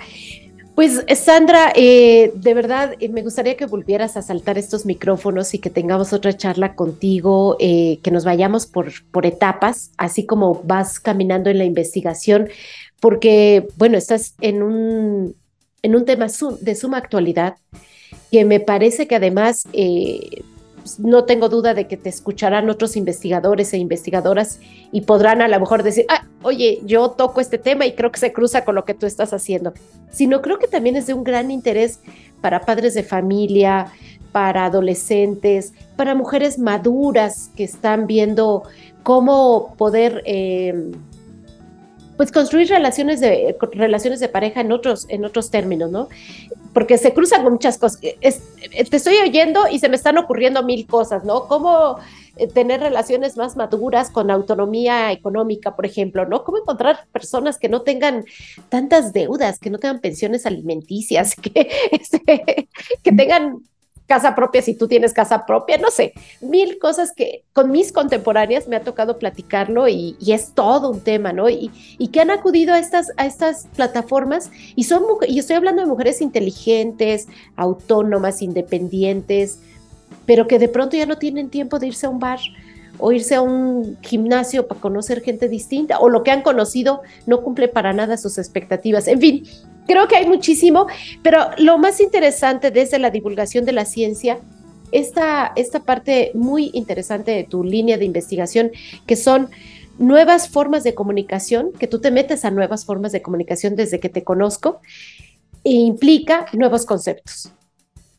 Pues 0.75 1.03
Sandra, 1.13 1.73
eh, 1.75 2.32
de 2.36 2.53
verdad 2.53 2.95
eh, 3.01 3.10
me 3.10 3.21
gustaría 3.21 3.58
que 3.58 3.65
volvieras 3.65 4.15
a 4.15 4.21
saltar 4.21 4.58
estos 4.58 4.86
micrófonos 4.86 5.53
y 5.53 5.60
que 5.60 5.69
tengamos 5.69 6.13
otra 6.13 6.36
charla 6.38 6.73
contigo, 6.73 7.58
eh, 7.60 7.99
que 8.01 8.12
nos 8.12 8.23
vayamos 8.23 8.65
por, 8.65 8.89
por 9.12 9.25
etapas, 9.25 9.91
así 9.97 10.25
como 10.25 10.62
vas 10.63 11.01
caminando 11.01 11.49
en 11.49 11.58
la 11.58 11.65
investigación, 11.65 12.47
porque, 13.01 13.67
bueno, 13.75 13.97
estás 13.97 14.36
en 14.39 14.63
un, 14.63 15.36
en 15.81 15.95
un 15.95 16.05
tema 16.05 16.27
de 16.61 16.75
suma 16.75 16.97
actualidad, 16.97 17.55
que 18.31 18.45
me 18.45 18.59
parece 18.59 19.07
que 19.07 19.15
además 19.15 19.63
eh, 19.73 20.43
pues, 20.89 20.99
no 20.99 21.25
tengo 21.25 21.49
duda 21.49 21.73
de 21.73 21.87
que 21.87 21.97
te 21.97 22.09
escucharán 22.09 22.69
otros 22.69 22.95
investigadores 22.95 23.73
e 23.73 23.77
investigadoras 23.77 24.59
y 24.91 25.01
podrán 25.01 25.41
a 25.41 25.47
lo 25.47 25.59
mejor 25.59 25.83
decir, 25.83 26.05
ah, 26.09 26.25
oye, 26.41 26.79
yo 26.85 27.11
toco 27.11 27.41
este 27.41 27.57
tema 27.57 27.85
y 27.85 27.93
creo 27.93 28.11
que 28.11 28.19
se 28.19 28.33
cruza 28.33 28.65
con 28.65 28.75
lo 28.75 28.85
que 28.85 28.93
tú 28.93 29.05
estás 29.05 29.33
haciendo, 29.33 29.73
sino 30.09 30.41
creo 30.41 30.57
que 30.57 30.67
también 30.67 30.95
es 30.95 31.07
de 31.07 31.13
un 31.13 31.23
gran 31.23 31.51
interés 31.51 31.99
para 32.41 32.61
padres 32.61 32.93
de 32.93 33.03
familia, 33.03 33.87
para 34.31 34.65
adolescentes, 34.65 35.73
para 35.95 36.15
mujeres 36.15 36.59
maduras 36.59 37.51
que 37.55 37.63
están 37.63 38.07
viendo 38.07 38.63
cómo 39.03 39.75
poder... 39.77 40.23
Eh, 40.25 40.91
pues 42.19 42.34
construir 42.34 42.67
relaciones 42.67 43.21
de, 43.21 43.55
relaciones 43.71 44.19
de 44.19 44.27
pareja 44.27 44.60
en 44.60 44.73
otros, 44.73 45.05
en 45.08 45.23
otros 45.23 45.51
términos, 45.51 45.89
¿no? 45.89 46.10
Porque 46.73 46.97
se 46.97 47.13
cruzan 47.13 47.43
con 47.43 47.53
muchas 47.53 47.77
cosas. 47.77 48.01
te 48.01 48.97
estoy 48.97 49.15
oyendo 49.25 49.69
y 49.71 49.79
se 49.79 49.88
me 49.88 49.95
están 49.95 50.17
ocurriendo 50.17 50.62
mil 50.62 50.86
cosas, 50.86 51.23
¿no? 51.23 51.47
Cómo 51.47 51.97
eh, 52.36 52.47
tener 52.47 52.82
relaciones 52.82 53.38
más 53.38 53.55
maduras 53.55 54.10
con 54.10 54.32
autonomía 54.32 55.13
económica, 55.13 55.77
por 55.77 55.86
ejemplo, 55.86 56.25
¿no? 56.25 56.43
Cómo 56.43 56.58
encontrar 56.58 57.05
personas 57.13 57.58
que 57.58 57.69
no 57.69 57.84
tengan 57.84 58.25
tantas 58.67 59.13
deudas, 59.13 59.58
que 59.58 59.69
no 59.69 59.77
tengan 59.77 60.01
pensiones 60.01 60.45
alimenticias, 60.45 61.36
que, 61.41 61.69
este, 61.93 62.67
que 63.01 63.12
tengan 63.13 63.62
casa 64.10 64.34
propia 64.34 64.63
si 64.63 64.74
tú 64.74 64.88
tienes 64.88 65.13
casa 65.13 65.45
propia, 65.45 65.78
no 65.78 65.91
sé, 65.91 66.13
mil 66.41 66.80
cosas 66.80 67.13
que 67.15 67.43
con 67.54 67.69
mis 67.69 67.91
contemporáneas 67.93 68.67
me 68.67 68.76
ha 68.76 68.82
tocado 68.82 69.19
platicarlo 69.19 69.88
y, 69.88 70.17
es 70.28 70.54
todo 70.56 70.89
un 70.89 71.02
tema, 71.02 71.32
¿no? 71.32 71.48
Y, 71.48 71.69
que 72.12 72.19
han 72.19 72.32
acudido 72.32 72.74
a 72.74 72.80
estas, 72.80 73.12
a 73.17 73.28
estas 73.28 73.67
plataformas 73.76 74.50
y 74.76 74.86
son, 74.86 75.04
y 75.28 75.38
estoy 75.38 75.58
hablando 75.58 75.84
de 75.84 75.88
mujeres 75.88 76.22
inteligentes, 76.22 77.28
autónomas, 77.56 78.41
independientes, 78.41 79.60
pero 80.26 80.48
que 80.48 80.58
de 80.58 80.69
pronto 80.69 80.98
ya 80.98 81.06
no 81.06 81.19
tienen 81.19 81.50
tiempo 81.50 81.78
de 81.78 81.88
irse 81.88 82.08
a 82.08 82.10
un 82.10 82.19
bar 82.19 82.39
o 82.98 83.12
irse 83.12 83.36
a 83.36 83.41
un 83.41 83.98
gimnasio 84.02 84.67
para 84.67 84.82
conocer 84.82 85.22
gente 85.22 85.48
distinta, 85.48 86.00
o 86.00 86.10
lo 86.10 86.24
que 86.24 86.32
han 86.32 86.41
conocido 86.41 87.02
no 87.28 87.41
cumple 87.43 87.67
para 87.67 87.93
nada 87.93 88.17
sus 88.17 88.39
expectativas. 88.39 89.08
En 89.08 89.19
fin, 89.19 89.43
creo 89.89 90.08
que 90.08 90.17
hay 90.17 90.28
muchísimo, 90.28 90.86
pero 91.23 91.47
lo 91.58 91.80
más 91.80 91.99
interesante 91.99 92.69
desde 92.69 92.99
la 92.99 93.10
divulgación 93.10 93.65
de 93.65 93.71
la 93.71 93.86
ciencia, 93.86 94.38
esta, 94.91 95.52
esta 95.56 95.80
parte 95.80 96.30
muy 96.36 96.69
interesante 96.75 97.32
de 97.32 97.43
tu 97.43 97.63
línea 97.63 97.97
de 97.97 98.06
investigación, 98.06 98.69
que 99.08 99.15
son 99.15 99.49
nuevas 99.97 100.47
formas 100.47 100.84
de 100.84 100.93
comunicación, 100.93 101.71
que 101.73 101.88
tú 101.88 101.99
te 101.99 102.12
metes 102.12 102.45
a 102.45 102.52
nuevas 102.52 102.86
formas 102.86 103.12
de 103.12 103.23
comunicación 103.23 103.75
desde 103.75 103.99
que 103.99 104.10
te 104.10 104.23
conozco, 104.23 104.80
e 105.63 105.71
implica 105.71 106.45
nuevos 106.54 106.86
conceptos. 106.86 107.52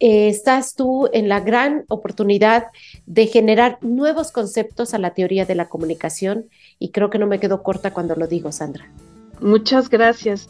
Eh, 0.00 0.28
estás 0.28 0.74
tú 0.74 1.09
en 1.12 1.28
la 1.28 1.38
gran 1.38 1.85
oportunidad 1.87 2.64
de 3.06 3.28
generar 3.28 3.78
nuevos 3.80 4.33
conceptos 4.33 4.92
a 4.92 4.98
la 4.98 5.14
teoría 5.14 5.46
de 5.46 5.54
la 5.54 5.68
comunicación 5.68 6.46
y 6.80 6.90
creo 6.90 7.11
que 7.11 7.18
no 7.18 7.28
me 7.28 7.38
quedo 7.38 7.62
corta 7.62 7.92
cuando 7.92 8.16
lo 8.16 8.26
digo, 8.26 8.50
Sandra. 8.50 8.90
Muchas 9.40 9.88
gracias. 9.88 10.48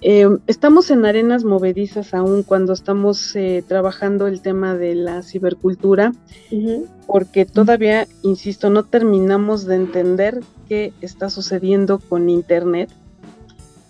Eh, 0.00 0.28
estamos 0.46 0.90
en 0.90 1.04
arenas 1.04 1.42
movedizas 1.42 2.14
aún 2.14 2.44
cuando 2.44 2.72
estamos 2.72 3.34
eh, 3.34 3.64
trabajando 3.66 4.28
el 4.28 4.40
tema 4.40 4.76
de 4.76 4.94
la 4.94 5.22
cibercultura, 5.22 6.12
porque 7.06 7.44
todavía, 7.46 8.06
insisto, 8.22 8.70
no 8.70 8.84
terminamos 8.84 9.64
de 9.64 9.74
entender 9.74 10.40
qué 10.68 10.92
está 11.00 11.30
sucediendo 11.30 11.98
con 11.98 12.30
Internet, 12.30 12.90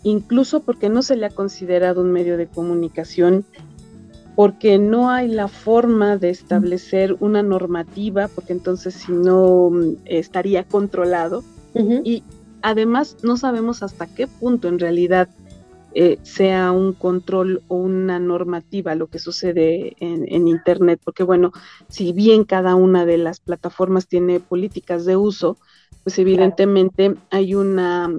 incluso 0.02 0.60
porque 0.60 0.88
no 0.88 1.02
se 1.02 1.16
le 1.16 1.26
ha 1.26 1.30
considerado 1.30 2.00
un 2.00 2.10
medio 2.10 2.38
de 2.38 2.46
comunicación 2.46 3.44
porque 4.38 4.78
no 4.78 5.10
hay 5.10 5.26
la 5.26 5.48
forma 5.48 6.16
de 6.16 6.30
establecer 6.30 7.16
una 7.18 7.42
normativa, 7.42 8.28
porque 8.28 8.52
entonces 8.52 8.94
si 8.94 9.10
no 9.10 9.70
mm, 9.70 9.96
estaría 10.04 10.62
controlado. 10.62 11.42
Y 12.04 12.22
además 12.62 13.16
no 13.22 13.36
sabemos 13.36 13.82
hasta 13.82 14.06
qué 14.06 14.26
punto 14.28 14.68
en 14.68 14.78
realidad 14.78 15.28
eh, 15.94 16.18
sea 16.22 16.70
un 16.70 16.92
control 16.92 17.62
o 17.68 17.76
una 17.76 18.18
normativa 18.18 18.94
lo 18.94 19.06
que 19.06 19.18
sucede 19.18 19.96
en, 20.00 20.46
Internet, 20.48 21.00
porque 21.02 21.22
bueno, 21.22 21.52
si 21.88 22.12
bien 22.12 22.44
cada 22.44 22.74
una 22.74 23.06
de 23.06 23.18
las 23.18 23.40
plataformas 23.40 24.06
tiene 24.06 24.38
políticas 24.38 25.04
de 25.06 25.16
uso, 25.16 25.56
pues 26.04 26.18
evidentemente 26.18 27.14
hay 27.30 27.54
una, 27.54 28.10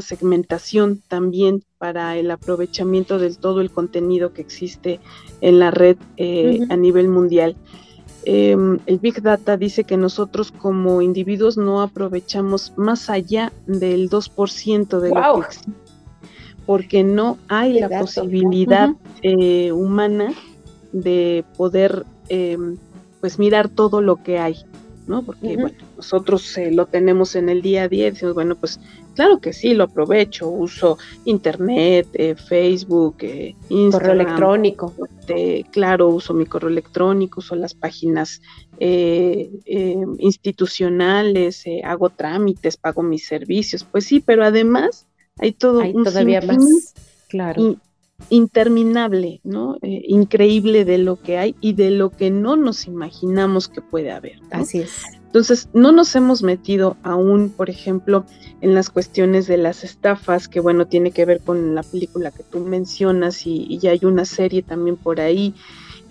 segmentación 0.00 1.02
también 1.08 1.62
para 1.78 2.16
el 2.16 2.30
aprovechamiento 2.30 3.18
del 3.18 3.38
todo 3.38 3.60
el 3.60 3.70
contenido 3.70 4.32
que 4.32 4.42
existe 4.42 5.00
en 5.40 5.58
la 5.58 5.70
red 5.70 5.96
eh, 6.16 6.60
a 6.70 6.76
nivel 6.76 7.08
mundial. 7.08 7.56
Em, 8.26 8.78
el 8.86 8.98
Big 8.98 9.20
Data 9.20 9.56
dice 9.56 9.84
que 9.84 9.98
nosotros 9.98 10.50
como 10.50 11.02
individuos 11.02 11.58
no 11.58 11.82
aprovechamos 11.82 12.72
más 12.76 13.10
allá 13.10 13.52
del 13.66 14.08
2% 14.08 15.00
de 15.00 15.10
lo 15.10 15.14
que 15.14 15.46
existe, 15.46 15.83
porque 16.66 17.04
no 17.04 17.38
hay 17.48 17.80
la 17.80 17.88
posibilidad 17.88 18.90
eh, 19.22 19.72
humana 19.72 20.32
de 20.92 21.44
poder 21.56 22.04
em, 22.28 22.76
pues 23.20 23.38
mirar 23.38 23.68
todo 23.68 24.00
lo 24.00 24.22
que 24.22 24.38
hay. 24.38 24.64
¿no? 25.06 25.22
Porque, 25.22 25.56
bueno, 25.56 25.76
nosotros 25.96 26.56
eh, 26.56 26.70
lo 26.70 26.86
tenemos 26.86 27.36
en 27.36 27.48
el 27.48 27.62
día 27.62 27.84
a 27.84 27.88
día 27.88 28.06
y 28.06 28.10
decimos, 28.12 28.34
bueno, 28.34 28.56
pues 28.56 28.80
claro 29.14 29.38
que 29.40 29.52
sí, 29.52 29.74
lo 29.74 29.84
aprovecho, 29.84 30.48
uso 30.48 30.98
internet, 31.24 32.08
eh, 32.14 32.34
Facebook, 32.34 33.16
eh, 33.20 33.54
Instagram. 33.68 34.10
Correo 34.10 34.22
electrónico. 34.22 34.94
Este, 35.20 35.66
claro, 35.70 36.08
uso 36.08 36.32
mi 36.32 36.46
correo 36.46 36.70
electrónico, 36.70 37.40
uso 37.40 37.54
las 37.54 37.74
páginas 37.74 38.40
institucionales, 40.18 41.64
hago 41.84 42.10
trámites, 42.10 42.76
pago 42.76 43.02
mis 43.02 43.24
servicios, 43.26 43.84
pues 43.84 44.04
sí, 44.04 44.18
pero 44.20 44.44
además 44.44 45.06
hay 45.38 45.52
todo 45.52 45.80
hay 45.80 45.92
todavía 45.92 46.40
más, 46.40 46.94
claro 47.28 47.76
interminable, 48.30 49.40
¿no? 49.44 49.76
Eh, 49.82 50.04
increíble 50.08 50.84
de 50.84 50.98
lo 50.98 51.20
que 51.20 51.38
hay 51.38 51.54
y 51.60 51.72
de 51.74 51.90
lo 51.90 52.10
que 52.10 52.30
no 52.30 52.56
nos 52.56 52.86
imaginamos 52.86 53.68
que 53.68 53.80
puede 53.80 54.12
haber. 54.12 54.40
Así 54.50 54.80
es. 54.80 55.02
Entonces, 55.26 55.68
no 55.72 55.90
nos 55.90 56.14
hemos 56.14 56.42
metido 56.42 56.96
aún, 57.02 57.50
por 57.50 57.68
ejemplo, 57.68 58.24
en 58.60 58.72
las 58.74 58.88
cuestiones 58.88 59.46
de 59.46 59.56
las 59.56 59.82
estafas, 59.82 60.48
que 60.48 60.60
bueno, 60.60 60.86
tiene 60.86 61.10
que 61.10 61.24
ver 61.24 61.40
con 61.40 61.74
la 61.74 61.82
película 61.82 62.30
que 62.30 62.44
tú 62.44 62.60
mencionas 62.60 63.46
y, 63.46 63.78
ya 63.78 63.90
hay 63.90 64.00
una 64.04 64.24
serie 64.24 64.62
también 64.62 64.96
por 64.96 65.20
ahí 65.20 65.54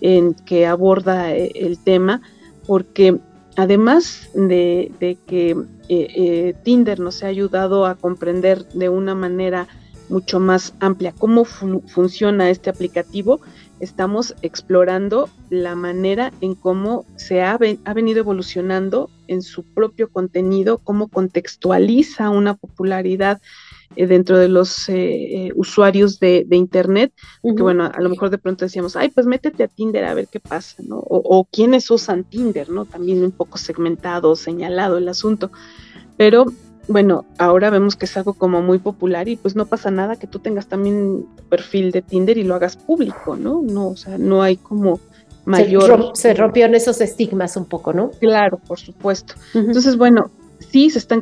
en 0.02 0.34
que 0.34 0.66
aborda 0.66 1.34
eh, 1.34 1.52
el 1.56 1.80
tema, 1.80 2.22
porque 2.68 3.18
además 3.56 4.30
de, 4.34 5.18
que 5.26 5.56
eh, 6.02 6.56
Tinder 6.64 7.00
nos 7.00 7.24
ha 7.24 7.28
ayudado 7.28 7.86
a 7.86 7.96
comprender 7.96 8.68
de 8.70 8.90
una 8.90 9.16
manera 9.16 9.68
mucho 10.10 10.40
más 10.40 10.74
amplia 10.80 11.12
cómo 11.12 11.46
funciona 11.46 12.50
este 12.50 12.70
aplicativo, 12.70 13.40
estamos 13.80 14.36
explorando 14.42 15.30
la 15.50 15.76
manera 15.76 16.32
en 16.42 16.56
cómo 16.56 17.06
se 17.16 17.42
ha, 17.42 17.58
ha, 17.86 17.94
venido 17.94 18.20
evolucionando 18.20 19.10
en 19.28 19.42
su 19.42 19.64
propio 19.64 20.10
contenido, 20.10 20.78
cómo 20.78 21.08
contextualiza 21.08 22.30
una 22.30 22.54
popularidad 22.54 23.42
eh, 23.96 24.08
dentro 24.08 24.38
de 24.38 24.48
los 24.48 24.90
eh, 24.90 24.96
eh, 24.96 25.52
usuarios 25.56 26.20
de, 26.20 26.46
Internet, 26.52 27.14
que 27.44 27.62
bueno, 27.64 27.90
a 27.94 28.02
lo 28.02 28.10
mejor 28.10 28.30
de 28.30 28.38
pronto 28.38 28.66
decíamos, 28.66 28.96
ay, 28.96 29.10
pues 29.10 29.26
métete 29.26 29.64
a 29.64 29.68
Tinder 29.68 30.06
a 30.06 30.14
ver 30.14 30.28
qué 30.28 30.40
pasa, 30.40 30.82
¿no? 30.86 30.98
O, 30.98 31.18
o 31.18 31.46
quiénes 31.46 31.90
usan 31.92 32.24
Tinder, 32.24 32.70
¿no? 32.70 32.86
También 32.86 33.24
un 33.24 33.32
poco 33.32 33.58
segmentado, 33.58 34.36
señalado 34.36 34.98
el 34.98 35.08
asunto. 35.08 35.52
Pero 36.18 36.46
bueno, 36.88 37.26
ahora 37.38 37.70
vemos 37.70 37.96
que 37.96 38.06
es 38.06 38.18
algo 38.18 38.34
como 38.34 38.62
muy 38.62 38.80
popular 38.80 39.30
y 39.30 39.36
pues 39.36 39.56
no 39.56 39.66
pasa 39.66 39.90
nada 39.90 40.18
que 40.18 40.28
tú 40.28 40.40
tengas 40.40 40.68
también 40.68 41.26
tu 41.36 41.44
perfil 41.44 41.92
de 41.92 42.02
Tinder 42.02 42.38
y 42.38 42.44
lo 42.44 42.56
hagas 42.56 42.76
público, 42.76 43.36
¿no? 43.36 43.62
No, 43.62 43.90
o 43.90 43.96
sea, 43.96 44.18
no 44.18 44.42
hay 44.42 44.58
como 44.58 45.00
mayor... 45.46 46.12
Se, 46.14 46.34
rompieron 46.34 46.76
esos 46.76 47.00
estigmas 47.00 47.56
un 47.56 47.66
poco, 47.66 47.94
¿no? 47.94 48.12
Claro, 48.20 48.60
por 48.68 48.80
supuesto. 48.80 49.36
Entonces, 49.54 49.98
bueno, 49.98 50.30
sí 50.60 50.90
se 50.90 51.00
están 51.00 51.22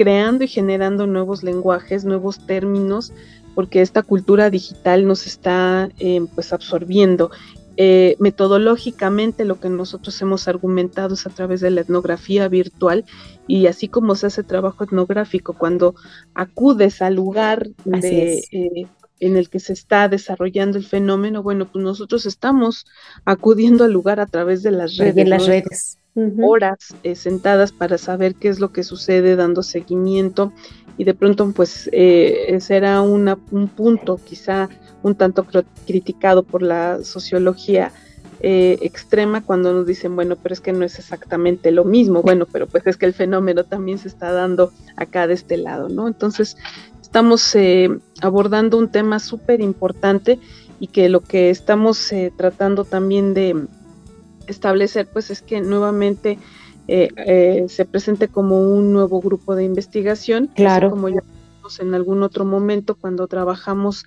creando 0.00 0.44
y 0.44 0.48
generando 0.48 1.06
nuevos 1.06 1.42
lenguajes, 1.42 2.06
nuevos 2.06 2.38
términos, 2.46 3.12
porque 3.54 3.82
esta 3.82 4.02
cultura 4.02 4.48
digital 4.48 5.06
nos 5.06 5.26
está 5.26 5.90
eh, 5.98 6.22
pues 6.34 6.54
absorbiendo 6.54 7.30
eh, 7.76 8.16
metodológicamente 8.18 9.44
lo 9.44 9.60
que 9.60 9.68
nosotros 9.68 10.18
hemos 10.22 10.48
argumentado 10.48 11.12
es 11.12 11.26
a 11.26 11.30
través 11.30 11.60
de 11.60 11.70
la 11.70 11.82
etnografía 11.82 12.48
virtual 12.48 13.04
y 13.46 13.66
así 13.66 13.88
como 13.88 14.14
se 14.14 14.28
hace 14.28 14.42
trabajo 14.42 14.84
etnográfico 14.84 15.52
cuando 15.52 15.94
acudes 16.34 17.02
al 17.02 17.16
lugar 17.16 17.68
de, 17.84 18.42
eh, 18.52 18.86
en 19.18 19.36
el 19.36 19.50
que 19.50 19.60
se 19.60 19.74
está 19.74 20.08
desarrollando 20.08 20.78
el 20.78 20.86
fenómeno, 20.86 21.42
bueno, 21.42 21.70
pues 21.70 21.84
nosotros 21.84 22.24
estamos 22.24 22.86
acudiendo 23.26 23.84
al 23.84 23.92
lugar 23.92 24.18
a 24.18 24.26
través 24.26 24.62
de 24.62 24.70
las 24.70 24.96
redes. 24.96 25.14
De 25.14 25.26
las 25.26 25.46
redes. 25.46 25.99
Horas 26.14 26.94
eh, 27.04 27.14
sentadas 27.14 27.70
para 27.72 27.96
saber 27.96 28.34
qué 28.34 28.48
es 28.48 28.58
lo 28.58 28.72
que 28.72 28.82
sucede, 28.82 29.36
dando 29.36 29.62
seguimiento 29.62 30.52
y 30.98 31.04
de 31.04 31.14
pronto 31.14 31.50
pues 31.52 31.88
eh, 31.92 32.58
será 32.60 33.00
una, 33.00 33.38
un 33.52 33.68
punto 33.68 34.20
quizá 34.22 34.68
un 35.02 35.14
tanto 35.14 35.46
criticado 35.86 36.42
por 36.42 36.62
la 36.62 37.02
sociología 37.04 37.92
eh, 38.40 38.78
extrema 38.82 39.42
cuando 39.42 39.72
nos 39.72 39.86
dicen, 39.86 40.16
bueno, 40.16 40.36
pero 40.36 40.52
es 40.52 40.60
que 40.60 40.72
no 40.72 40.84
es 40.84 40.98
exactamente 40.98 41.70
lo 41.70 41.84
mismo, 41.84 42.22
bueno, 42.22 42.46
pero 42.50 42.66
pues 42.66 42.86
es 42.86 42.96
que 42.96 43.06
el 43.06 43.14
fenómeno 43.14 43.64
también 43.64 43.98
se 43.98 44.08
está 44.08 44.32
dando 44.32 44.72
acá 44.96 45.26
de 45.26 45.34
este 45.34 45.56
lado, 45.58 45.88
¿no? 45.88 46.08
Entonces, 46.08 46.56
estamos 47.00 47.54
eh, 47.54 47.88
abordando 48.20 48.78
un 48.78 48.90
tema 48.90 49.20
súper 49.20 49.60
importante 49.60 50.38
y 50.80 50.88
que 50.88 51.08
lo 51.08 51.20
que 51.20 51.50
estamos 51.50 52.12
tratando 52.36 52.84
también 52.84 53.34
de 53.34 53.66
establecer, 54.50 55.06
pues 55.06 55.30
es 55.30 55.42
que 55.42 55.60
nuevamente 55.60 56.38
eh, 56.88 57.08
eh, 57.16 57.66
se 57.68 57.84
presente 57.84 58.28
como 58.28 58.60
un 58.60 58.92
nuevo 58.92 59.20
grupo 59.20 59.54
de 59.54 59.64
investigación. 59.64 60.48
Claro. 60.54 60.90
Como 60.90 61.08
ya 61.08 61.22
vimos 61.56 61.80
en 61.80 61.94
algún 61.94 62.22
otro 62.22 62.44
momento 62.44 62.96
cuando 62.96 63.26
trabajamos 63.28 64.04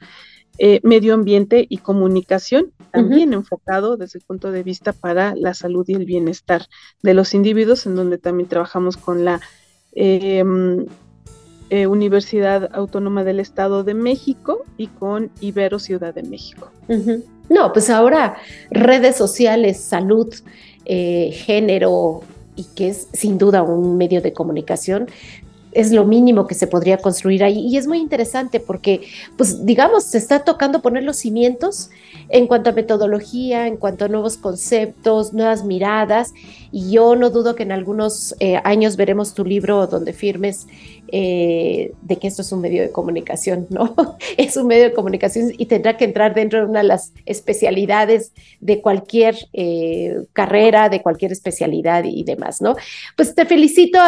eh, 0.57 0.79
medio 0.83 1.13
ambiente 1.13 1.65
y 1.67 1.77
comunicación, 1.77 2.73
también 2.91 3.33
enfocado 3.33 3.97
desde 3.97 4.19
el 4.19 4.25
punto 4.25 4.51
de 4.51 4.63
vista 4.63 4.93
para 4.93 5.33
la 5.35 5.53
salud 5.53 5.85
y 5.87 5.93
el 5.93 6.05
bienestar 6.05 6.67
de 7.01 7.13
los 7.13 7.33
individuos, 7.33 7.85
en 7.85 7.95
donde 7.95 8.17
también 8.17 8.49
trabajamos 8.49 8.97
con 8.97 9.25
la 9.25 9.39
em, 11.69 11.89
Universidad 11.89 12.69
Autónoma 12.73 13.23
del 13.23 13.39
Estado 13.39 13.83
de 13.83 13.93
México 13.93 14.63
y 14.77 14.87
con 14.87 15.31
Ibero 15.39 15.79
Ciudad 15.79 16.13
de 16.13 16.23
México. 16.23 16.69
No, 17.49 17.73
pues 17.73 17.89
ahora 17.89 18.35
redes 18.71 19.15
sociales, 19.15 19.79
salud, 19.79 20.33
género, 20.85 22.21
y 22.55 22.65
que 22.75 22.89
es 22.89 23.07
sin 23.13 23.37
duda 23.37 23.63
un 23.63 23.97
medio 23.97 24.21
de 24.21 24.33
comunicación, 24.33 25.07
es 25.73 25.91
lo 25.91 26.05
mínimo 26.05 26.47
que 26.47 26.55
se 26.55 26.67
podría 26.67 26.97
construir 26.97 27.43
ahí. 27.43 27.59
Y 27.67 27.77
es 27.77 27.87
muy 27.87 27.97
interesante 27.97 28.59
porque, 28.59 29.01
pues, 29.37 29.65
digamos, 29.65 30.03
se 30.03 30.17
está 30.17 30.43
tocando 30.43 30.81
poner 30.81 31.03
los 31.03 31.17
cimientos 31.17 31.89
en 32.29 32.47
cuanto 32.47 32.69
a 32.69 32.73
metodología, 32.73 33.67
en 33.67 33.77
cuanto 33.77 34.05
a 34.05 34.07
nuevos 34.07 34.37
conceptos, 34.37 35.33
nuevas 35.33 35.65
miradas. 35.65 36.33
Y 36.71 36.91
yo 36.91 37.15
no 37.15 37.29
dudo 37.29 37.55
que 37.55 37.63
en 37.63 37.71
algunos 37.71 38.35
eh, 38.39 38.59
años 38.63 38.95
veremos 38.97 39.33
tu 39.33 39.45
libro 39.45 39.87
donde 39.87 40.13
firmes 40.13 40.67
eh, 41.09 41.93
de 42.01 42.17
que 42.17 42.27
esto 42.27 42.41
es 42.41 42.51
un 42.51 42.61
medio 42.61 42.81
de 42.81 42.91
comunicación, 42.91 43.67
¿no? 43.69 43.95
es 44.37 44.57
un 44.57 44.67
medio 44.67 44.83
de 44.83 44.93
comunicación 44.93 45.51
y 45.57 45.65
tendrá 45.65 45.97
que 45.97 46.05
entrar 46.05 46.33
dentro 46.33 46.59
de 46.59 46.65
una 46.65 46.79
de 46.79 46.87
las 46.87 47.13
especialidades 47.25 48.31
de 48.59 48.81
cualquier 48.81 49.35
eh, 49.53 50.23
carrera, 50.33 50.89
de 50.89 51.01
cualquier 51.01 51.31
especialidad 51.31 52.03
y 52.05 52.23
demás, 52.23 52.61
¿no? 52.61 52.75
Pues 53.15 53.35
te 53.35 53.45
felicito, 53.45 53.99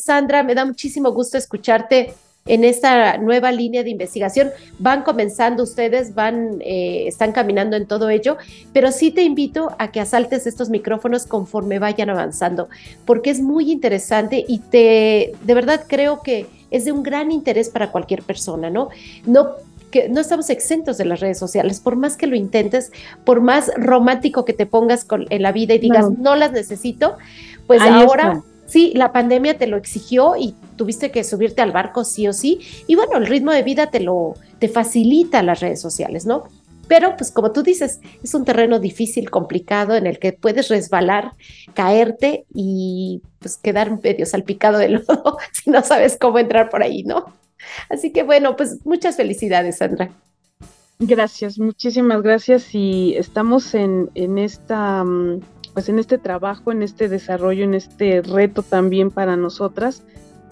Sandra, 0.00 0.42
me 0.42 0.54
da 0.54 0.64
muchísimo 0.64 1.12
gusto 1.12 1.38
escucharte 1.38 2.12
en 2.46 2.64
esta 2.64 3.18
nueva 3.18 3.52
línea 3.52 3.82
de 3.82 3.90
investigación. 3.90 4.50
Van 4.78 5.02
comenzando 5.02 5.62
ustedes, 5.62 6.14
van, 6.14 6.58
eh, 6.60 7.04
están 7.06 7.32
caminando 7.32 7.76
en 7.76 7.86
todo 7.86 8.10
ello, 8.10 8.36
pero 8.72 8.90
sí 8.90 9.10
te 9.10 9.22
invito 9.22 9.70
a 9.78 9.92
que 9.92 10.00
asaltes 10.00 10.46
estos 10.46 10.70
micrófonos 10.70 11.26
conforme 11.26 11.78
vayan 11.78 12.10
avanzando, 12.10 12.68
porque 13.04 13.30
es 13.30 13.40
muy 13.40 13.70
interesante 13.70 14.44
y 14.46 14.58
te, 14.58 15.32
de 15.42 15.54
verdad 15.54 15.84
creo 15.86 16.22
que 16.22 16.46
es 16.70 16.84
de 16.84 16.92
un 16.92 17.02
gran 17.02 17.30
interés 17.30 17.68
para 17.68 17.92
cualquier 17.92 18.22
persona, 18.22 18.70
¿no? 18.70 18.88
No 19.26 19.50
que 19.90 20.08
no 20.08 20.20
estamos 20.22 20.48
exentos 20.48 20.96
de 20.96 21.04
las 21.04 21.20
redes 21.20 21.38
sociales, 21.38 21.78
por 21.78 21.96
más 21.96 22.16
que 22.16 22.26
lo 22.26 22.34
intentes, 22.34 22.90
por 23.24 23.42
más 23.42 23.70
romántico 23.76 24.46
que 24.46 24.54
te 24.54 24.64
pongas 24.64 25.04
con, 25.04 25.26
en 25.28 25.42
la 25.42 25.52
vida 25.52 25.74
y 25.74 25.78
digas, 25.78 26.10
no, 26.18 26.34
las 26.34 26.50
necesito, 26.50 27.18
pues 27.66 27.82
ahora 27.82 28.42
sí, 28.72 28.92
la 28.94 29.12
pandemia 29.12 29.58
te 29.58 29.66
lo 29.66 29.76
exigió 29.76 30.34
y 30.36 30.54
tuviste 30.76 31.10
que 31.10 31.24
subirte 31.24 31.60
al 31.60 31.72
barco 31.72 32.04
sí 32.04 32.26
o 32.26 32.32
sí. 32.32 32.60
Y 32.86 32.94
bueno, 32.94 33.18
el 33.18 33.26
ritmo 33.26 33.52
de 33.52 33.62
vida 33.62 33.90
te 33.90 34.00
lo 34.00 34.34
te 34.58 34.68
facilita 34.68 35.42
las 35.42 35.60
redes 35.60 35.80
sociales, 35.80 36.24
¿no? 36.24 36.44
Pero 36.88 37.16
pues 37.16 37.30
como 37.30 37.52
tú 37.52 37.62
dices, 37.62 38.00
es 38.22 38.34
un 38.34 38.44
terreno 38.44 38.78
difícil, 38.78 39.30
complicado, 39.30 39.94
en 39.94 40.06
el 40.06 40.18
que 40.18 40.32
puedes 40.32 40.68
resbalar, 40.68 41.32
caerte 41.74 42.46
y 42.54 43.22
pues 43.38 43.56
quedar 43.56 44.02
medio 44.02 44.24
salpicado 44.24 44.78
de 44.78 44.88
lodo 44.88 45.36
si 45.52 45.70
no 45.70 45.82
sabes 45.82 46.16
cómo 46.18 46.38
entrar 46.38 46.70
por 46.70 46.82
ahí, 46.82 47.02
¿no? 47.04 47.26
Así 47.90 48.12
que 48.12 48.22
bueno, 48.22 48.56
pues 48.56 48.84
muchas 48.84 49.16
felicidades, 49.16 49.78
Sandra. 49.78 50.10
Gracias, 50.98 51.58
muchísimas 51.58 52.22
gracias 52.22 52.74
y 52.74 53.14
estamos 53.16 53.74
en, 53.74 54.10
en 54.14 54.38
esta 54.38 55.04
mm, 55.04 55.40
pues 55.74 55.88
en 55.88 55.98
este 55.98 56.18
trabajo, 56.18 56.72
en 56.72 56.82
este 56.82 57.08
desarrollo, 57.08 57.64
en 57.64 57.74
este 57.74 58.22
reto 58.22 58.62
también 58.62 59.10
para 59.10 59.36
nosotras, 59.36 60.02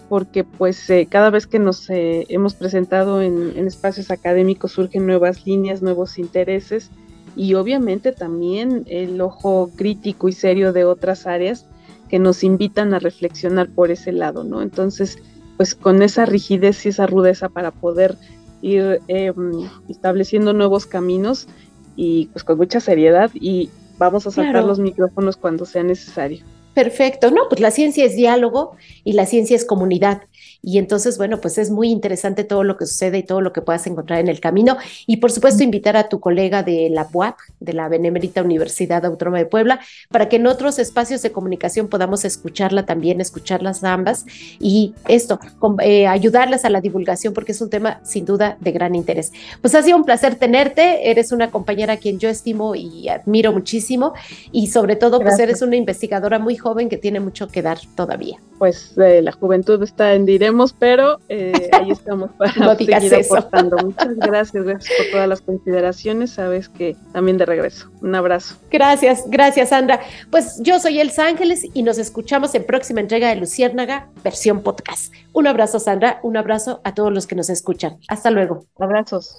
porque 0.09 0.43
pues 0.43 0.89
eh, 0.89 1.07
cada 1.09 1.29
vez 1.29 1.47
que 1.47 1.59
nos 1.59 1.89
eh, 1.89 2.25
hemos 2.29 2.53
presentado 2.53 3.21
en, 3.21 3.57
espacios 3.67 4.11
académicos 4.11 4.73
surgen 4.73 5.05
nuevas 5.05 5.45
líneas, 5.45 5.81
nuevos 5.81 6.17
intereses 6.17 6.89
y 7.35 7.53
obviamente 7.53 8.11
también 8.11 8.83
el 8.87 9.21
ojo 9.21 9.71
crítico 9.75 10.27
y 10.27 10.33
serio 10.33 10.73
de 10.73 10.83
otras 10.83 11.27
áreas 11.27 11.65
que 12.09 12.19
nos 12.19 12.43
invitan 12.43 12.93
a 12.93 12.99
reflexionar 12.99 13.69
por 13.69 13.89
ese 13.89 14.11
lado, 14.11 14.43
¿no? 14.43 14.61
Entonces, 14.61 15.17
pues 15.55 15.75
con 15.75 16.01
esa 16.01 16.25
rigidez 16.25 16.85
y 16.85 16.89
esa 16.89 17.07
rudeza 17.07 17.47
para 17.47 17.71
poder 17.71 18.17
ir 18.61 18.99
em, 19.07 19.69
estableciendo 19.87 20.51
nuevos 20.51 20.85
caminos 20.85 21.47
y 21.95 22.25
pues 22.33 22.43
con 22.43 22.57
mucha 22.57 22.81
seriedad 22.81 23.31
y, 23.33 23.69
vamos 24.01 24.25
a 24.25 24.31
sacar 24.31 24.63
los 24.63 24.79
micrófonos 24.79 25.37
cuando 25.37 25.63
sea 25.63 25.83
necesario. 25.83 26.43
Perfecto, 26.73 27.29
no, 27.29 27.43
pues 27.49 27.61
la 27.61 27.69
ciencia 27.69 28.03
es 28.03 28.15
diálogo 28.15 28.75
y 29.03 29.13
la 29.13 29.27
ciencia 29.27 29.55
es 29.55 29.63
comunidad. 29.63 30.23
Y 30.63 30.77
entonces, 30.77 31.17
bueno, 31.17 31.41
pues 31.41 31.57
es 31.57 31.71
muy 31.71 31.89
interesante 31.89 32.43
todo 32.43 32.63
lo 32.63 32.77
que 32.77 32.85
sucede 32.85 33.19
y 33.19 33.23
todo 33.23 33.41
lo 33.41 33.51
que 33.51 33.61
puedas 33.61 33.87
encontrar 33.87 34.19
en 34.19 34.27
el 34.27 34.39
camino. 34.39 34.77
Y 35.07 35.17
por 35.17 35.31
supuesto, 35.31 35.63
invitar 35.63 35.97
a 35.97 36.07
tu 36.07 36.19
colega 36.19 36.61
de 36.61 36.89
la 36.91 37.07
UAP, 37.11 37.35
de 37.59 37.73
la 37.73 37.89
Benemérita 37.89 38.43
Universidad 38.43 39.03
Autónoma 39.05 39.39
de 39.39 39.47
Puebla, 39.47 39.79
para 40.09 40.29
que 40.29 40.35
en 40.35 40.45
otros 40.45 40.77
espacios 40.77 41.23
de 41.23 41.31
comunicación 41.31 41.87
podamos 41.87 42.25
escucharla 42.25 42.85
también, 42.85 43.21
escucharlas 43.21 43.83
ambas 43.83 44.25
y 44.59 44.93
esto, 45.07 45.39
eh, 45.81 46.05
ayudarlas 46.05 46.63
a 46.63 46.69
la 46.69 46.79
divulgación, 46.79 47.33
porque 47.33 47.53
es 47.53 47.61
un 47.61 47.71
tema 47.71 47.99
sin 48.03 48.25
duda 48.25 48.57
de 48.59 48.71
gran 48.71 48.93
interés. 48.93 49.31
Pues 49.61 49.73
ha 49.73 49.81
sido 49.81 49.97
un 49.97 50.05
placer 50.05 50.35
tenerte, 50.35 51.09
eres 51.09 51.31
una 51.31 51.49
compañera 51.49 51.93
a 51.93 51.97
quien 51.97 52.19
yo 52.19 52.29
estimo 52.29 52.75
y 52.75 53.09
admiro 53.09 53.51
muchísimo 53.51 54.13
y 54.51 54.67
sobre 54.67 54.95
todo, 54.95 55.19
pues 55.19 55.39
eres 55.39 55.63
una 55.63 55.75
investigadora 55.75 56.37
muy 56.37 56.55
joven 56.55 56.87
que 56.87 56.97
tiene 56.97 57.19
mucho 57.19 57.47
que 57.47 57.63
dar 57.63 57.79
todavía. 57.95 58.37
Pues 58.59 58.95
eh, 58.99 59.23
la 59.23 59.31
juventud 59.31 59.81
está 59.81 60.13
en 60.13 60.25
directo 60.25 60.50
pero 60.77 61.19
eh, 61.29 61.69
ahí 61.71 61.91
estamos 61.91 62.31
para 62.37 62.75
seguir 62.77 63.15
aportando. 63.15 63.77
Muchas 63.77 64.15
gracias, 64.17 64.63
gracias 64.63 64.97
por 64.97 65.11
todas 65.11 65.27
las 65.27 65.41
consideraciones. 65.41 66.31
Sabes 66.31 66.69
que 66.69 66.95
también 67.13 67.37
de 67.37 67.45
regreso. 67.45 67.89
Un 68.01 68.15
abrazo. 68.15 68.55
Gracias, 68.69 69.23
gracias, 69.27 69.69
Sandra. 69.69 70.01
Pues 70.29 70.59
yo 70.61 70.79
soy 70.79 70.99
Elsa 70.99 71.27
Ángeles 71.27 71.65
y 71.73 71.83
nos 71.83 71.97
escuchamos 71.97 72.53
en 72.55 72.65
próxima 72.65 73.01
entrega 73.01 73.29
de 73.29 73.35
Luciérnaga, 73.35 74.09
versión 74.23 74.61
podcast. 74.61 75.13
Un 75.33 75.47
abrazo, 75.47 75.79
Sandra. 75.79 76.19
Un 76.23 76.37
abrazo 76.37 76.81
a 76.83 76.93
todos 76.93 77.13
los 77.13 77.27
que 77.27 77.35
nos 77.35 77.49
escuchan. 77.49 77.97
Hasta 78.07 78.31
luego. 78.31 78.65
Abrazos. 78.79 79.35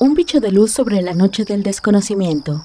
Un 0.00 0.14
bicho 0.14 0.40
de 0.40 0.50
luz 0.50 0.72
sobre 0.72 1.00
la 1.00 1.14
noche 1.14 1.44
del 1.44 1.62
desconocimiento 1.62 2.64